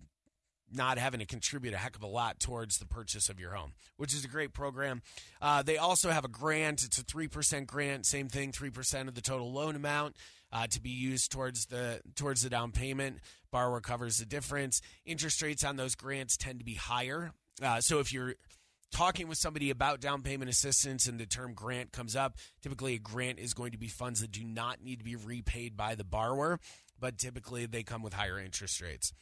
not 0.72 0.98
having 0.98 1.20
to 1.20 1.26
contribute 1.26 1.74
a 1.74 1.76
heck 1.76 1.96
of 1.96 2.02
a 2.02 2.06
lot 2.06 2.38
towards 2.38 2.78
the 2.78 2.86
purchase 2.86 3.28
of 3.28 3.40
your 3.40 3.52
home, 3.52 3.72
which 3.96 4.14
is 4.14 4.24
a 4.24 4.28
great 4.28 4.52
program. 4.52 5.02
Uh, 5.42 5.62
they 5.62 5.76
also 5.76 6.10
have 6.10 6.24
a 6.24 6.28
grant. 6.28 6.84
It's 6.84 6.98
a 6.98 7.04
3% 7.04 7.66
grant, 7.66 8.06
same 8.06 8.28
thing, 8.28 8.52
3% 8.52 9.08
of 9.08 9.14
the 9.14 9.20
total 9.20 9.52
loan 9.52 9.74
amount 9.74 10.16
uh, 10.52 10.66
to 10.68 10.80
be 10.80 10.90
used 10.90 11.30
towards 11.30 11.66
the 11.66 12.00
towards 12.16 12.42
the 12.42 12.50
down 12.50 12.72
payment. 12.72 13.18
Borrower 13.50 13.80
covers 13.80 14.18
the 14.18 14.26
difference. 14.26 14.80
Interest 15.04 15.40
rates 15.42 15.64
on 15.64 15.76
those 15.76 15.94
grants 15.94 16.36
tend 16.36 16.58
to 16.60 16.64
be 16.64 16.74
higher. 16.74 17.32
Uh, 17.62 17.80
so 17.80 17.98
if 17.98 18.12
you're 18.12 18.34
talking 18.90 19.28
with 19.28 19.38
somebody 19.38 19.70
about 19.70 20.00
down 20.00 20.22
payment 20.22 20.50
assistance 20.50 21.06
and 21.06 21.18
the 21.18 21.26
term 21.26 21.54
grant 21.54 21.92
comes 21.92 22.16
up, 22.16 22.36
typically 22.62 22.94
a 22.94 22.98
grant 22.98 23.38
is 23.38 23.54
going 23.54 23.72
to 23.72 23.78
be 23.78 23.88
funds 23.88 24.20
that 24.20 24.32
do 24.32 24.44
not 24.44 24.82
need 24.82 24.98
to 24.98 25.04
be 25.04 25.16
repaid 25.16 25.76
by 25.76 25.94
the 25.94 26.04
borrower, 26.04 26.58
but 26.98 27.18
typically 27.18 27.66
they 27.66 27.82
come 27.82 28.02
with 28.02 28.12
higher 28.12 28.38
interest 28.38 28.80
rates. 28.80 29.12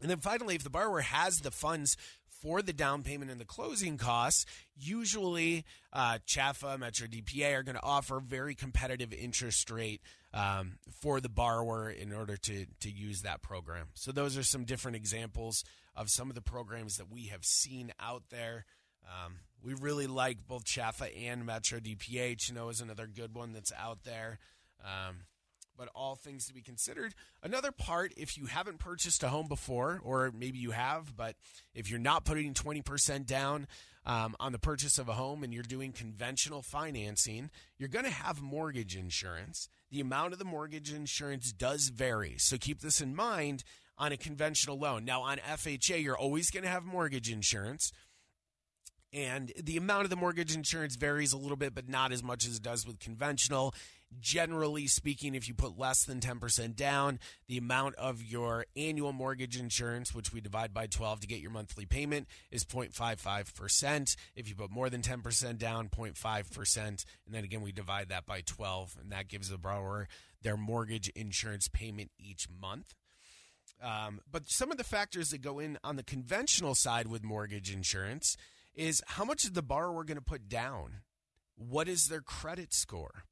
And 0.00 0.10
then 0.10 0.18
finally, 0.18 0.54
if 0.54 0.62
the 0.62 0.70
borrower 0.70 1.00
has 1.00 1.40
the 1.40 1.50
funds 1.50 1.96
for 2.40 2.62
the 2.62 2.72
down 2.72 3.02
payment 3.02 3.30
and 3.30 3.40
the 3.40 3.44
closing 3.44 3.98
costs, 3.98 4.46
usually 4.76 5.64
uh, 5.92 6.18
CHFA, 6.26 6.78
Metro 6.78 7.06
DPA 7.06 7.54
are 7.54 7.62
going 7.62 7.76
to 7.76 7.82
offer 7.82 8.20
very 8.20 8.54
competitive 8.54 9.12
interest 9.12 9.70
rate 9.70 10.00
um, 10.32 10.78
for 11.00 11.20
the 11.20 11.28
borrower 11.28 11.90
in 11.90 12.12
order 12.12 12.36
to, 12.36 12.66
to 12.80 12.90
use 12.90 13.22
that 13.22 13.42
program. 13.42 13.88
So 13.94 14.12
those 14.12 14.36
are 14.36 14.42
some 14.42 14.64
different 14.64 14.96
examples 14.96 15.64
of 15.94 16.10
some 16.10 16.28
of 16.28 16.34
the 16.34 16.42
programs 16.42 16.98
that 16.98 17.10
we 17.10 17.26
have 17.26 17.44
seen 17.44 17.92
out 17.98 18.24
there. 18.30 18.66
Um, 19.06 19.36
we 19.62 19.74
really 19.74 20.06
like 20.06 20.46
both 20.46 20.64
CHFA 20.64 21.10
and 21.28 21.46
Metro 21.46 21.80
DPA. 21.80 22.48
You 22.48 22.54
know, 22.54 22.68
is 22.68 22.80
another 22.80 23.06
good 23.06 23.34
one 23.34 23.52
that's 23.52 23.72
out 23.78 24.04
there. 24.04 24.38
Um, 24.84 25.20
but 25.76 25.88
all 25.94 26.16
things 26.16 26.46
to 26.46 26.54
be 26.54 26.62
considered. 26.62 27.14
Another 27.42 27.72
part, 27.72 28.12
if 28.16 28.36
you 28.36 28.46
haven't 28.46 28.78
purchased 28.78 29.22
a 29.22 29.28
home 29.28 29.48
before, 29.48 30.00
or 30.02 30.32
maybe 30.36 30.58
you 30.58 30.70
have, 30.70 31.16
but 31.16 31.36
if 31.74 31.90
you're 31.90 31.98
not 31.98 32.24
putting 32.24 32.54
20% 32.54 33.26
down 33.26 33.66
um, 34.04 34.36
on 34.38 34.52
the 34.52 34.58
purchase 34.58 34.98
of 34.98 35.08
a 35.08 35.14
home 35.14 35.42
and 35.42 35.52
you're 35.52 35.62
doing 35.62 35.92
conventional 35.92 36.62
financing, 36.62 37.50
you're 37.78 37.88
going 37.88 38.04
to 38.04 38.10
have 38.10 38.40
mortgage 38.40 38.96
insurance. 38.96 39.68
The 39.90 40.00
amount 40.00 40.32
of 40.32 40.38
the 40.38 40.44
mortgage 40.44 40.92
insurance 40.92 41.52
does 41.52 41.88
vary. 41.88 42.36
So 42.38 42.56
keep 42.56 42.80
this 42.80 43.00
in 43.00 43.14
mind 43.14 43.64
on 43.98 44.12
a 44.12 44.16
conventional 44.16 44.78
loan. 44.78 45.04
Now, 45.04 45.22
on 45.22 45.38
FHA, 45.38 46.02
you're 46.02 46.18
always 46.18 46.50
going 46.50 46.64
to 46.64 46.68
have 46.68 46.84
mortgage 46.84 47.30
insurance. 47.30 47.92
And 49.12 49.52
the 49.62 49.76
amount 49.76 50.04
of 50.04 50.10
the 50.10 50.16
mortgage 50.16 50.54
insurance 50.54 50.96
varies 50.96 51.32
a 51.32 51.38
little 51.38 51.56
bit, 51.56 51.74
but 51.74 51.88
not 51.88 52.12
as 52.12 52.22
much 52.22 52.46
as 52.46 52.56
it 52.56 52.62
does 52.62 52.86
with 52.86 52.98
conventional. 52.98 53.74
Generally 54.20 54.86
speaking, 54.88 55.34
if 55.34 55.48
you 55.48 55.54
put 55.54 55.78
less 55.78 56.04
than 56.04 56.20
10% 56.20 56.76
down, 56.76 57.18
the 57.48 57.58
amount 57.58 57.94
of 57.96 58.22
your 58.22 58.66
annual 58.76 59.12
mortgage 59.12 59.58
insurance, 59.58 60.14
which 60.14 60.32
we 60.32 60.40
divide 60.40 60.72
by 60.72 60.86
12 60.86 61.20
to 61.20 61.26
get 61.26 61.40
your 61.40 61.50
monthly 61.50 61.86
payment, 61.86 62.28
is 62.50 62.64
0.55%. 62.64 64.16
If 64.34 64.48
you 64.48 64.54
put 64.54 64.70
more 64.70 64.88
than 64.88 65.02
10% 65.02 65.58
down, 65.58 65.88
0.5%. 65.88 66.78
And 66.78 67.04
then 67.30 67.44
again, 67.44 67.62
we 67.62 67.72
divide 67.72 68.08
that 68.08 68.26
by 68.26 68.40
12, 68.40 68.96
and 69.00 69.12
that 69.12 69.28
gives 69.28 69.50
the 69.50 69.58
borrower 69.58 70.08
their 70.42 70.56
mortgage 70.56 71.08
insurance 71.10 71.68
payment 71.68 72.10
each 72.18 72.48
month. 72.48 72.94
Um, 73.82 74.20
but 74.30 74.48
some 74.48 74.70
of 74.70 74.78
the 74.78 74.84
factors 74.84 75.30
that 75.30 75.42
go 75.42 75.58
in 75.58 75.78
on 75.84 75.96
the 75.96 76.02
conventional 76.02 76.74
side 76.74 77.08
with 77.08 77.22
mortgage 77.22 77.72
insurance 77.72 78.36
is 78.74 79.02
how 79.06 79.24
much 79.24 79.44
is 79.44 79.52
the 79.52 79.62
borrower 79.62 80.04
going 80.04 80.18
to 80.18 80.22
put 80.22 80.48
down? 80.48 81.00
What 81.56 81.88
is 81.88 82.08
their 82.08 82.20
credit 82.20 82.72
score? 82.72 83.24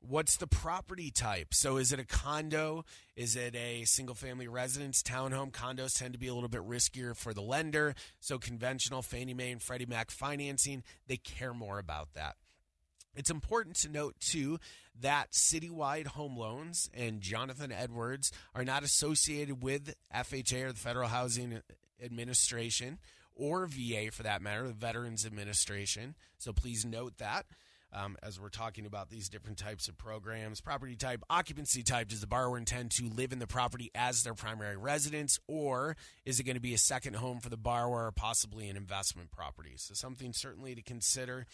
What's 0.00 0.36
the 0.36 0.46
property 0.46 1.10
type? 1.10 1.52
So 1.52 1.76
is 1.76 1.92
it 1.92 2.00
a 2.00 2.04
condo? 2.04 2.84
Is 3.16 3.36
it 3.36 3.54
a 3.54 3.84
single 3.84 4.14
family 4.14 4.48
residence, 4.48 5.02
townhome? 5.02 5.52
Condos 5.52 5.98
tend 5.98 6.14
to 6.14 6.18
be 6.18 6.28
a 6.28 6.34
little 6.34 6.48
bit 6.48 6.66
riskier 6.66 7.14
for 7.14 7.34
the 7.34 7.42
lender. 7.42 7.94
So 8.18 8.38
conventional 8.38 9.02
Fannie 9.02 9.34
Mae 9.34 9.52
and 9.52 9.62
Freddie 9.62 9.86
Mac 9.86 10.10
financing, 10.10 10.82
they 11.06 11.18
care 11.18 11.52
more 11.52 11.78
about 11.78 12.14
that. 12.14 12.36
It's 13.14 13.30
important 13.30 13.76
to 13.76 13.90
note, 13.90 14.14
too, 14.20 14.58
that 15.00 15.32
citywide 15.32 16.06
home 16.08 16.36
loans 16.36 16.88
and 16.94 17.20
Jonathan 17.20 17.72
Edwards 17.72 18.32
are 18.54 18.64
not 18.64 18.82
associated 18.82 19.62
with 19.62 19.94
FHA 20.14 20.64
or 20.64 20.72
the 20.72 20.78
Federal 20.78 21.08
Housing 21.08 21.60
Administration 22.02 22.98
or 23.34 23.66
VA 23.66 24.10
for 24.12 24.22
that 24.22 24.42
matter, 24.42 24.66
the 24.66 24.72
Veterans 24.72 25.26
Administration. 25.26 26.14
So 26.38 26.52
please 26.52 26.84
note 26.84 27.18
that 27.18 27.46
um, 27.92 28.16
as 28.22 28.40
we're 28.40 28.48
talking 28.48 28.86
about 28.86 29.10
these 29.10 29.28
different 29.28 29.58
types 29.58 29.88
of 29.88 29.98
programs. 29.98 30.60
Property 30.60 30.96
type, 30.96 31.22
occupancy 31.28 31.82
type. 31.82 32.08
Does 32.08 32.20
the 32.20 32.26
borrower 32.26 32.56
intend 32.56 32.92
to 32.92 33.08
live 33.08 33.32
in 33.32 33.38
the 33.38 33.46
property 33.46 33.90
as 33.94 34.22
their 34.22 34.34
primary 34.34 34.76
residence, 34.76 35.38
or 35.46 35.96
is 36.24 36.40
it 36.40 36.44
going 36.44 36.56
to 36.56 36.60
be 36.60 36.74
a 36.74 36.78
second 36.78 37.16
home 37.16 37.40
for 37.40 37.48
the 37.48 37.56
borrower, 37.56 38.06
or 38.06 38.12
possibly 38.12 38.68
an 38.68 38.76
investment 38.76 39.30
property? 39.30 39.74
So, 39.76 39.94
something 39.94 40.32
certainly 40.32 40.74
to 40.74 40.82
consider. 40.82 41.46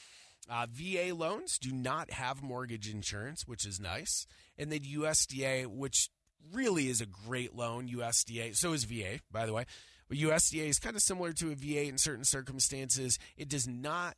Uh, 0.49 0.67
VA 0.71 1.13
loans 1.13 1.59
do 1.59 1.73
not 1.73 2.13
have 2.13 2.43
mortgage 2.43 2.89
insurance, 2.89 3.49
which 3.49 3.67
is 3.67 3.81
nice. 3.81 4.27
And 4.57 4.71
then 4.71 4.81
USDA, 4.81 5.67
which 5.67 6.09
really 6.53 6.89
is 6.89 7.01
a 7.01 7.07
great 7.07 7.55
loan, 7.55 7.89
USDA, 7.89 8.57
so 8.57 8.73
is 8.73 8.85
VA, 8.85 9.21
by 9.31 9.47
the 9.47 9.53
way. 9.53 9.65
But 10.09 10.19
USDA 10.19 10.69
is 10.69 10.79
kind 10.79 10.95
of 10.95 11.03
similar 11.03 11.33
to 11.33 11.51
a 11.51 11.55
VA 11.55 11.89
in 11.89 11.99
certain 11.99 12.25
circumstances. 12.25 13.19
It 13.37 13.49
does 13.49 13.67
not 13.67 14.17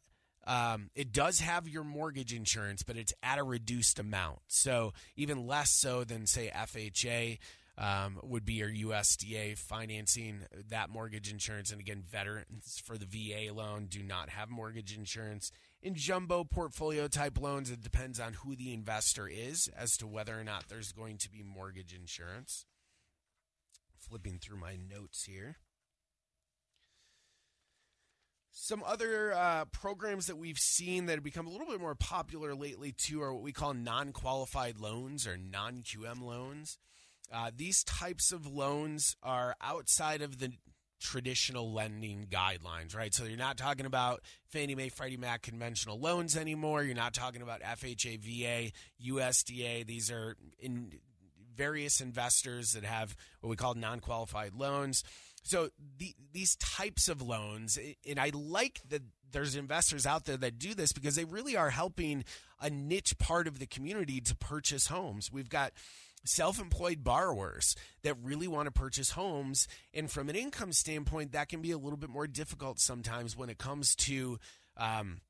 um, 0.48 0.88
it 0.94 1.12
does 1.12 1.40
have 1.40 1.68
your 1.68 1.84
mortgage 1.84 2.32
insurance, 2.32 2.82
but 2.82 2.96
it's 2.96 3.12
at 3.22 3.38
a 3.38 3.42
reduced 3.42 3.98
amount. 3.98 4.38
So 4.48 4.94
even 5.14 5.46
less 5.46 5.70
so 5.70 6.04
than, 6.04 6.26
say, 6.26 6.50
FHA 6.52 7.38
um, 7.76 8.18
would 8.22 8.46
be 8.46 8.54
your 8.54 8.70
USDA 8.70 9.58
financing 9.58 10.40
that 10.70 10.88
mortgage 10.88 11.30
insurance. 11.30 11.70
And 11.70 11.80
again, 11.80 12.02
veterans 12.10 12.80
for 12.82 12.96
the 12.96 13.04
VA 13.04 13.52
loan 13.52 13.86
do 13.90 14.02
not 14.02 14.30
have 14.30 14.48
mortgage 14.48 14.96
insurance. 14.96 15.52
In 15.82 15.94
jumbo 15.94 16.44
portfolio 16.44 17.08
type 17.08 17.38
loans, 17.38 17.70
it 17.70 17.82
depends 17.82 18.18
on 18.18 18.32
who 18.32 18.56
the 18.56 18.72
investor 18.72 19.28
is 19.28 19.70
as 19.76 19.98
to 19.98 20.06
whether 20.06 20.38
or 20.38 20.44
not 20.44 20.68
there's 20.68 20.92
going 20.92 21.18
to 21.18 21.30
be 21.30 21.42
mortgage 21.42 21.94
insurance. 21.94 22.64
Flipping 23.98 24.38
through 24.38 24.58
my 24.58 24.76
notes 24.76 25.24
here. 25.24 25.58
Some 28.60 28.82
other 28.84 29.32
uh, 29.32 29.66
programs 29.66 30.26
that 30.26 30.36
we've 30.36 30.58
seen 30.58 31.06
that 31.06 31.14
have 31.14 31.22
become 31.22 31.46
a 31.46 31.50
little 31.50 31.68
bit 31.68 31.80
more 31.80 31.94
popular 31.94 32.56
lately, 32.56 32.90
too, 32.90 33.22
are 33.22 33.32
what 33.32 33.44
we 33.44 33.52
call 33.52 33.72
non 33.72 34.12
qualified 34.12 34.80
loans 34.80 35.28
or 35.28 35.36
non 35.36 35.82
QM 35.84 36.20
loans. 36.20 36.76
Uh, 37.32 37.52
these 37.54 37.84
types 37.84 38.32
of 38.32 38.48
loans 38.48 39.14
are 39.22 39.54
outside 39.62 40.22
of 40.22 40.40
the 40.40 40.50
traditional 41.00 41.72
lending 41.72 42.26
guidelines, 42.28 42.96
right? 42.96 43.14
So 43.14 43.24
you're 43.24 43.38
not 43.38 43.58
talking 43.58 43.86
about 43.86 44.22
Fannie 44.48 44.74
Mae, 44.74 44.88
Freddie 44.88 45.16
Mac 45.16 45.42
conventional 45.42 46.00
loans 46.00 46.36
anymore. 46.36 46.82
You're 46.82 46.96
not 46.96 47.14
talking 47.14 47.42
about 47.42 47.62
FHA, 47.62 48.18
VA, 48.18 48.72
USDA. 49.08 49.86
These 49.86 50.10
are 50.10 50.36
in 50.58 50.98
various 51.54 52.00
investors 52.00 52.72
that 52.72 52.84
have 52.84 53.14
what 53.40 53.50
we 53.50 53.56
call 53.56 53.74
non 53.74 54.00
qualified 54.00 54.54
loans. 54.54 55.04
So 55.42 55.70
the, 55.98 56.14
these 56.32 56.56
types 56.56 57.08
of 57.08 57.22
loans, 57.22 57.78
and 58.06 58.18
I 58.18 58.30
like 58.34 58.80
that 58.88 59.02
there's 59.30 59.56
investors 59.56 60.06
out 60.06 60.24
there 60.24 60.36
that 60.38 60.58
do 60.58 60.74
this 60.74 60.92
because 60.92 61.14
they 61.14 61.24
really 61.24 61.56
are 61.56 61.70
helping 61.70 62.24
a 62.60 62.70
niche 62.70 63.18
part 63.18 63.46
of 63.46 63.58
the 63.58 63.66
community 63.66 64.20
to 64.20 64.36
purchase 64.36 64.86
homes. 64.86 65.30
We've 65.32 65.48
got 65.48 65.72
self 66.24 66.60
employed 66.60 67.04
borrowers 67.04 67.76
that 68.02 68.16
really 68.22 68.48
want 68.48 68.66
to 68.66 68.72
purchase 68.72 69.10
homes. 69.12 69.68
And 69.94 70.10
from 70.10 70.28
an 70.28 70.36
income 70.36 70.72
standpoint, 70.72 71.32
that 71.32 71.48
can 71.48 71.60
be 71.60 71.70
a 71.70 71.78
little 71.78 71.98
bit 71.98 72.10
more 72.10 72.26
difficult 72.26 72.80
sometimes 72.80 73.36
when 73.36 73.50
it 73.50 73.58
comes 73.58 73.94
to. 73.96 74.38
Um, 74.76 75.20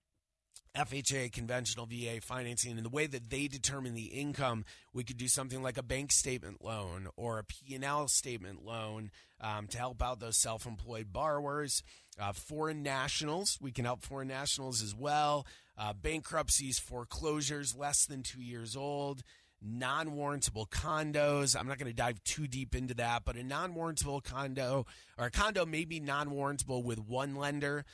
FHA, 0.76 1.32
conventional 1.32 1.86
VA 1.86 2.20
financing, 2.20 2.76
and 2.76 2.84
the 2.84 2.90
way 2.90 3.06
that 3.06 3.30
they 3.30 3.48
determine 3.48 3.94
the 3.94 4.06
income, 4.06 4.64
we 4.92 5.04
could 5.04 5.16
do 5.16 5.28
something 5.28 5.62
like 5.62 5.78
a 5.78 5.82
bank 5.82 6.12
statement 6.12 6.64
loan 6.64 7.08
or 7.16 7.38
a 7.38 7.44
P&L 7.44 8.08
statement 8.08 8.64
loan 8.64 9.10
um, 9.40 9.66
to 9.68 9.78
help 9.78 10.02
out 10.02 10.20
those 10.20 10.36
self-employed 10.36 11.12
borrowers. 11.12 11.82
Uh, 12.20 12.32
foreign 12.32 12.82
nationals, 12.82 13.58
we 13.60 13.70
can 13.70 13.84
help 13.84 14.02
foreign 14.02 14.28
nationals 14.28 14.82
as 14.82 14.94
well. 14.94 15.46
Uh, 15.76 15.92
bankruptcies, 15.92 16.78
foreclosures 16.78 17.76
less 17.76 18.04
than 18.06 18.22
two 18.22 18.42
years 18.42 18.74
old, 18.74 19.22
non 19.62 20.10
warrantable 20.10 20.68
condos. 20.68 21.58
I'm 21.58 21.68
not 21.68 21.78
going 21.78 21.90
to 21.90 21.96
dive 21.96 22.22
too 22.24 22.46
deep 22.46 22.74
into 22.74 22.94
that, 22.94 23.24
but 23.24 23.36
a 23.36 23.42
non 23.42 23.74
warrantable 23.74 24.22
condo 24.22 24.86
or 25.16 25.26
a 25.26 25.30
condo 25.30 25.64
may 25.66 25.84
be 25.84 26.00
non 26.00 26.30
warrantable 26.30 26.82
with 26.82 26.98
one 26.98 27.36
lender 27.36 27.84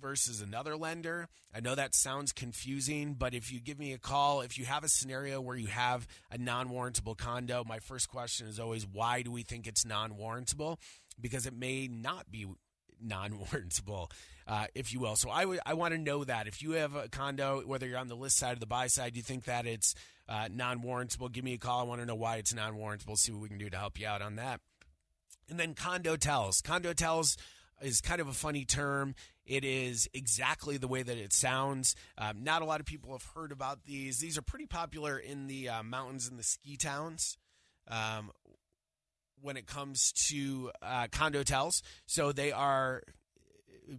versus 0.00 0.40
another 0.40 0.76
lender. 0.76 1.28
I 1.54 1.60
know 1.60 1.74
that 1.74 1.94
sounds 1.94 2.32
confusing, 2.32 3.14
but 3.14 3.34
if 3.34 3.52
you 3.52 3.60
give 3.60 3.78
me 3.78 3.92
a 3.92 3.98
call, 3.98 4.40
if 4.40 4.58
you 4.58 4.64
have 4.64 4.84
a 4.84 4.88
scenario 4.88 5.40
where 5.40 5.56
you 5.56 5.66
have 5.68 6.06
a 6.30 6.38
non 6.38 6.68
warrantable 6.68 7.16
condo, 7.16 7.64
my 7.64 7.78
first 7.78 8.08
question 8.08 8.46
is 8.46 8.58
always 8.58 8.86
why 8.86 9.22
do 9.22 9.30
we 9.30 9.42
think 9.42 9.66
it's 9.66 9.84
non 9.84 10.12
warrantable? 10.12 10.78
Because 11.20 11.46
it 11.46 11.54
may 11.54 11.88
not 11.88 12.30
be 12.30 12.46
non 13.00 13.32
warrantable, 13.32 14.10
uh, 14.46 14.66
if 14.74 14.92
you 14.92 15.00
will. 15.00 15.16
So 15.16 15.30
I, 15.30 15.42
w- 15.42 15.60
I 15.64 15.74
want 15.74 15.94
to 15.94 15.98
know 15.98 16.24
that. 16.24 16.46
If 16.46 16.62
you 16.62 16.72
have 16.72 16.94
a 16.94 17.08
condo, 17.08 17.62
whether 17.66 17.86
you're 17.86 17.98
on 17.98 18.08
the 18.08 18.16
list 18.16 18.36
side 18.36 18.56
or 18.56 18.60
the 18.60 18.66
buy 18.66 18.86
side, 18.86 19.16
you 19.16 19.22
think 19.22 19.44
that 19.44 19.66
it's 19.66 19.94
uh, 20.28 20.48
non 20.50 20.82
warrantable, 20.82 21.30
give 21.30 21.44
me 21.44 21.54
a 21.54 21.58
call. 21.58 21.80
I 21.80 21.84
want 21.84 22.00
to 22.00 22.06
know 22.06 22.14
why 22.14 22.36
it's 22.36 22.54
non 22.54 22.74
warrantable, 22.74 23.16
see 23.16 23.32
what 23.32 23.42
we 23.42 23.48
can 23.48 23.58
do 23.58 23.70
to 23.70 23.76
help 23.76 23.98
you 23.98 24.06
out 24.06 24.22
on 24.22 24.36
that. 24.36 24.60
And 25.48 25.58
then 25.58 25.74
condotels. 25.74 26.60
Condo 26.60 26.92
tells 26.92 27.36
is 27.82 28.00
kind 28.00 28.20
of 28.20 28.28
a 28.28 28.32
funny 28.32 28.64
term. 28.64 29.14
It 29.50 29.64
is 29.64 30.08
exactly 30.14 30.76
the 30.76 30.86
way 30.86 31.02
that 31.02 31.18
it 31.18 31.32
sounds. 31.32 31.96
Um, 32.16 32.44
not 32.44 32.62
a 32.62 32.64
lot 32.64 32.78
of 32.78 32.86
people 32.86 33.10
have 33.10 33.24
heard 33.34 33.50
about 33.50 33.82
these. 33.82 34.20
These 34.20 34.38
are 34.38 34.42
pretty 34.42 34.66
popular 34.66 35.18
in 35.18 35.48
the 35.48 35.68
uh, 35.68 35.82
mountains 35.82 36.28
and 36.28 36.38
the 36.38 36.44
ski 36.44 36.76
towns. 36.76 37.36
Um, 37.88 38.30
when 39.42 39.56
it 39.56 39.66
comes 39.66 40.12
to 40.28 40.70
uh, 40.82 41.08
condo 41.10 41.38
hotels. 41.38 41.82
So 42.06 42.30
they 42.30 42.52
are 42.52 43.02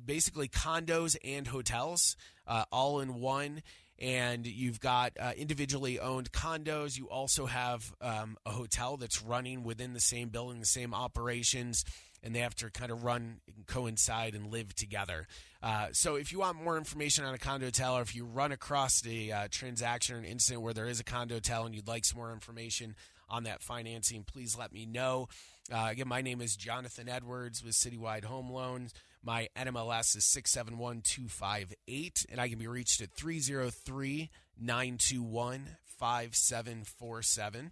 basically 0.06 0.48
condos 0.48 1.18
and 1.24 1.48
hotels 1.48 2.16
uh, 2.48 2.64
all 2.72 3.02
in 3.02 3.16
one. 3.16 3.62
And 4.00 4.48
you've 4.48 4.80
got 4.80 5.14
uh, 5.20 5.34
individually 5.36 6.00
owned 6.00 6.32
condos. 6.32 6.98
You 6.98 7.10
also 7.10 7.46
have 7.46 7.94
um, 8.00 8.38
a 8.46 8.52
hotel 8.52 8.96
that's 8.96 9.22
running 9.22 9.64
within 9.64 9.94
the 9.94 10.00
same 10.00 10.30
building, 10.30 10.60
the 10.60 10.66
same 10.66 10.94
operations, 10.94 11.84
and 12.24 12.36
they 12.36 12.40
have 12.40 12.56
to 12.56 12.70
kind 12.70 12.92
of 12.92 13.04
run, 13.04 13.42
and 13.56 13.68
coincide, 13.68 14.36
and 14.36 14.52
live 14.52 14.76
together. 14.76 15.28
Uh, 15.62 15.88
so, 15.92 16.16
if 16.16 16.32
you 16.32 16.40
want 16.40 16.62
more 16.62 16.78
information 16.78 17.26
on 17.26 17.34
a 17.34 17.38
condo 17.38 17.68
hotel, 17.68 17.98
or 17.98 18.02
if 18.02 18.16
you 18.16 18.26
run 18.26 18.52
across 18.52 19.06
a 19.06 19.32
uh, 19.32 19.48
transaction 19.50 20.16
or 20.16 20.20
an 20.20 20.26
incident 20.26 20.64
where 20.64 20.74
there 20.74 20.88
is 20.88 21.00
a 21.00 21.04
condo 21.04 21.36
hotel 21.36 21.66
and 21.66 21.76
you'd 21.76 21.88
like 21.88 22.06
some 22.06 22.18
more 22.18 22.32
information, 22.32 22.96
on 23.32 23.46
that 23.46 23.64
financing, 23.64 24.24
please 24.24 24.58
let 24.58 24.74
me 24.74 24.86
know. 24.86 25.30
Uh, 25.74 25.88
again, 25.90 26.08
my 26.08 26.22
name 26.22 26.42
is 26.42 26.56
Jonathan 26.56 27.08
Edwards 27.08 27.64
with 27.64 27.74
Citywide 27.74 28.26
Home 28.26 28.52
Loans. 28.52 28.94
My 29.24 29.48
NMLS 29.56 30.18
is 30.18 30.26
671258, 30.26 32.26
and 32.30 32.42
I 32.42 32.50
can 32.50 32.60
be 32.60 32.68
reached 32.68 33.02
at 33.02 33.12
303 33.12 34.30
921 34.60 35.78
5747. 35.86 37.72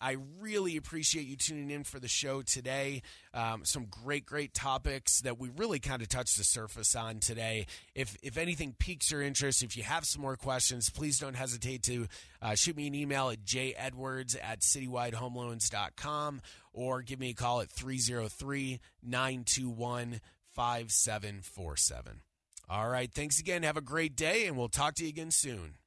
I 0.00 0.16
really 0.40 0.76
appreciate 0.76 1.26
you 1.26 1.36
tuning 1.36 1.70
in 1.70 1.84
for 1.84 2.00
the 2.00 2.08
show 2.08 2.42
today. 2.42 3.02
Um, 3.34 3.64
some 3.64 3.86
great, 3.86 4.24
great 4.24 4.54
topics 4.54 5.20
that 5.22 5.38
we 5.38 5.50
really 5.56 5.78
kind 5.78 6.00
of 6.00 6.08
touched 6.08 6.38
the 6.38 6.44
surface 6.44 6.96
on 6.96 7.20
today. 7.20 7.66
If 7.94 8.16
if 8.22 8.38
anything 8.38 8.74
piques 8.78 9.10
your 9.10 9.22
interest, 9.22 9.62
if 9.62 9.76
you 9.76 9.82
have 9.82 10.06
some 10.06 10.22
more 10.22 10.36
questions, 10.36 10.88
please 10.88 11.18
don't 11.18 11.36
hesitate 11.36 11.82
to 11.84 12.06
uh, 12.40 12.54
shoot 12.54 12.76
me 12.76 12.86
an 12.86 12.94
email 12.94 13.30
at 13.30 13.44
jedwards 13.44 14.36
at 14.42 14.60
citywidehomeloans.com 14.60 16.40
or 16.72 17.02
give 17.02 17.20
me 17.20 17.30
a 17.30 17.34
call 17.34 17.60
at 17.60 17.70
303 17.70 18.80
921 19.02 20.20
5747. 20.54 22.20
All 22.68 22.88
right. 22.88 23.12
Thanks 23.12 23.40
again. 23.40 23.64
Have 23.64 23.76
a 23.76 23.82
great 23.82 24.16
day, 24.16 24.46
and 24.46 24.56
we'll 24.56 24.68
talk 24.68 24.94
to 24.94 25.02
you 25.02 25.08
again 25.08 25.32
soon. 25.32 25.79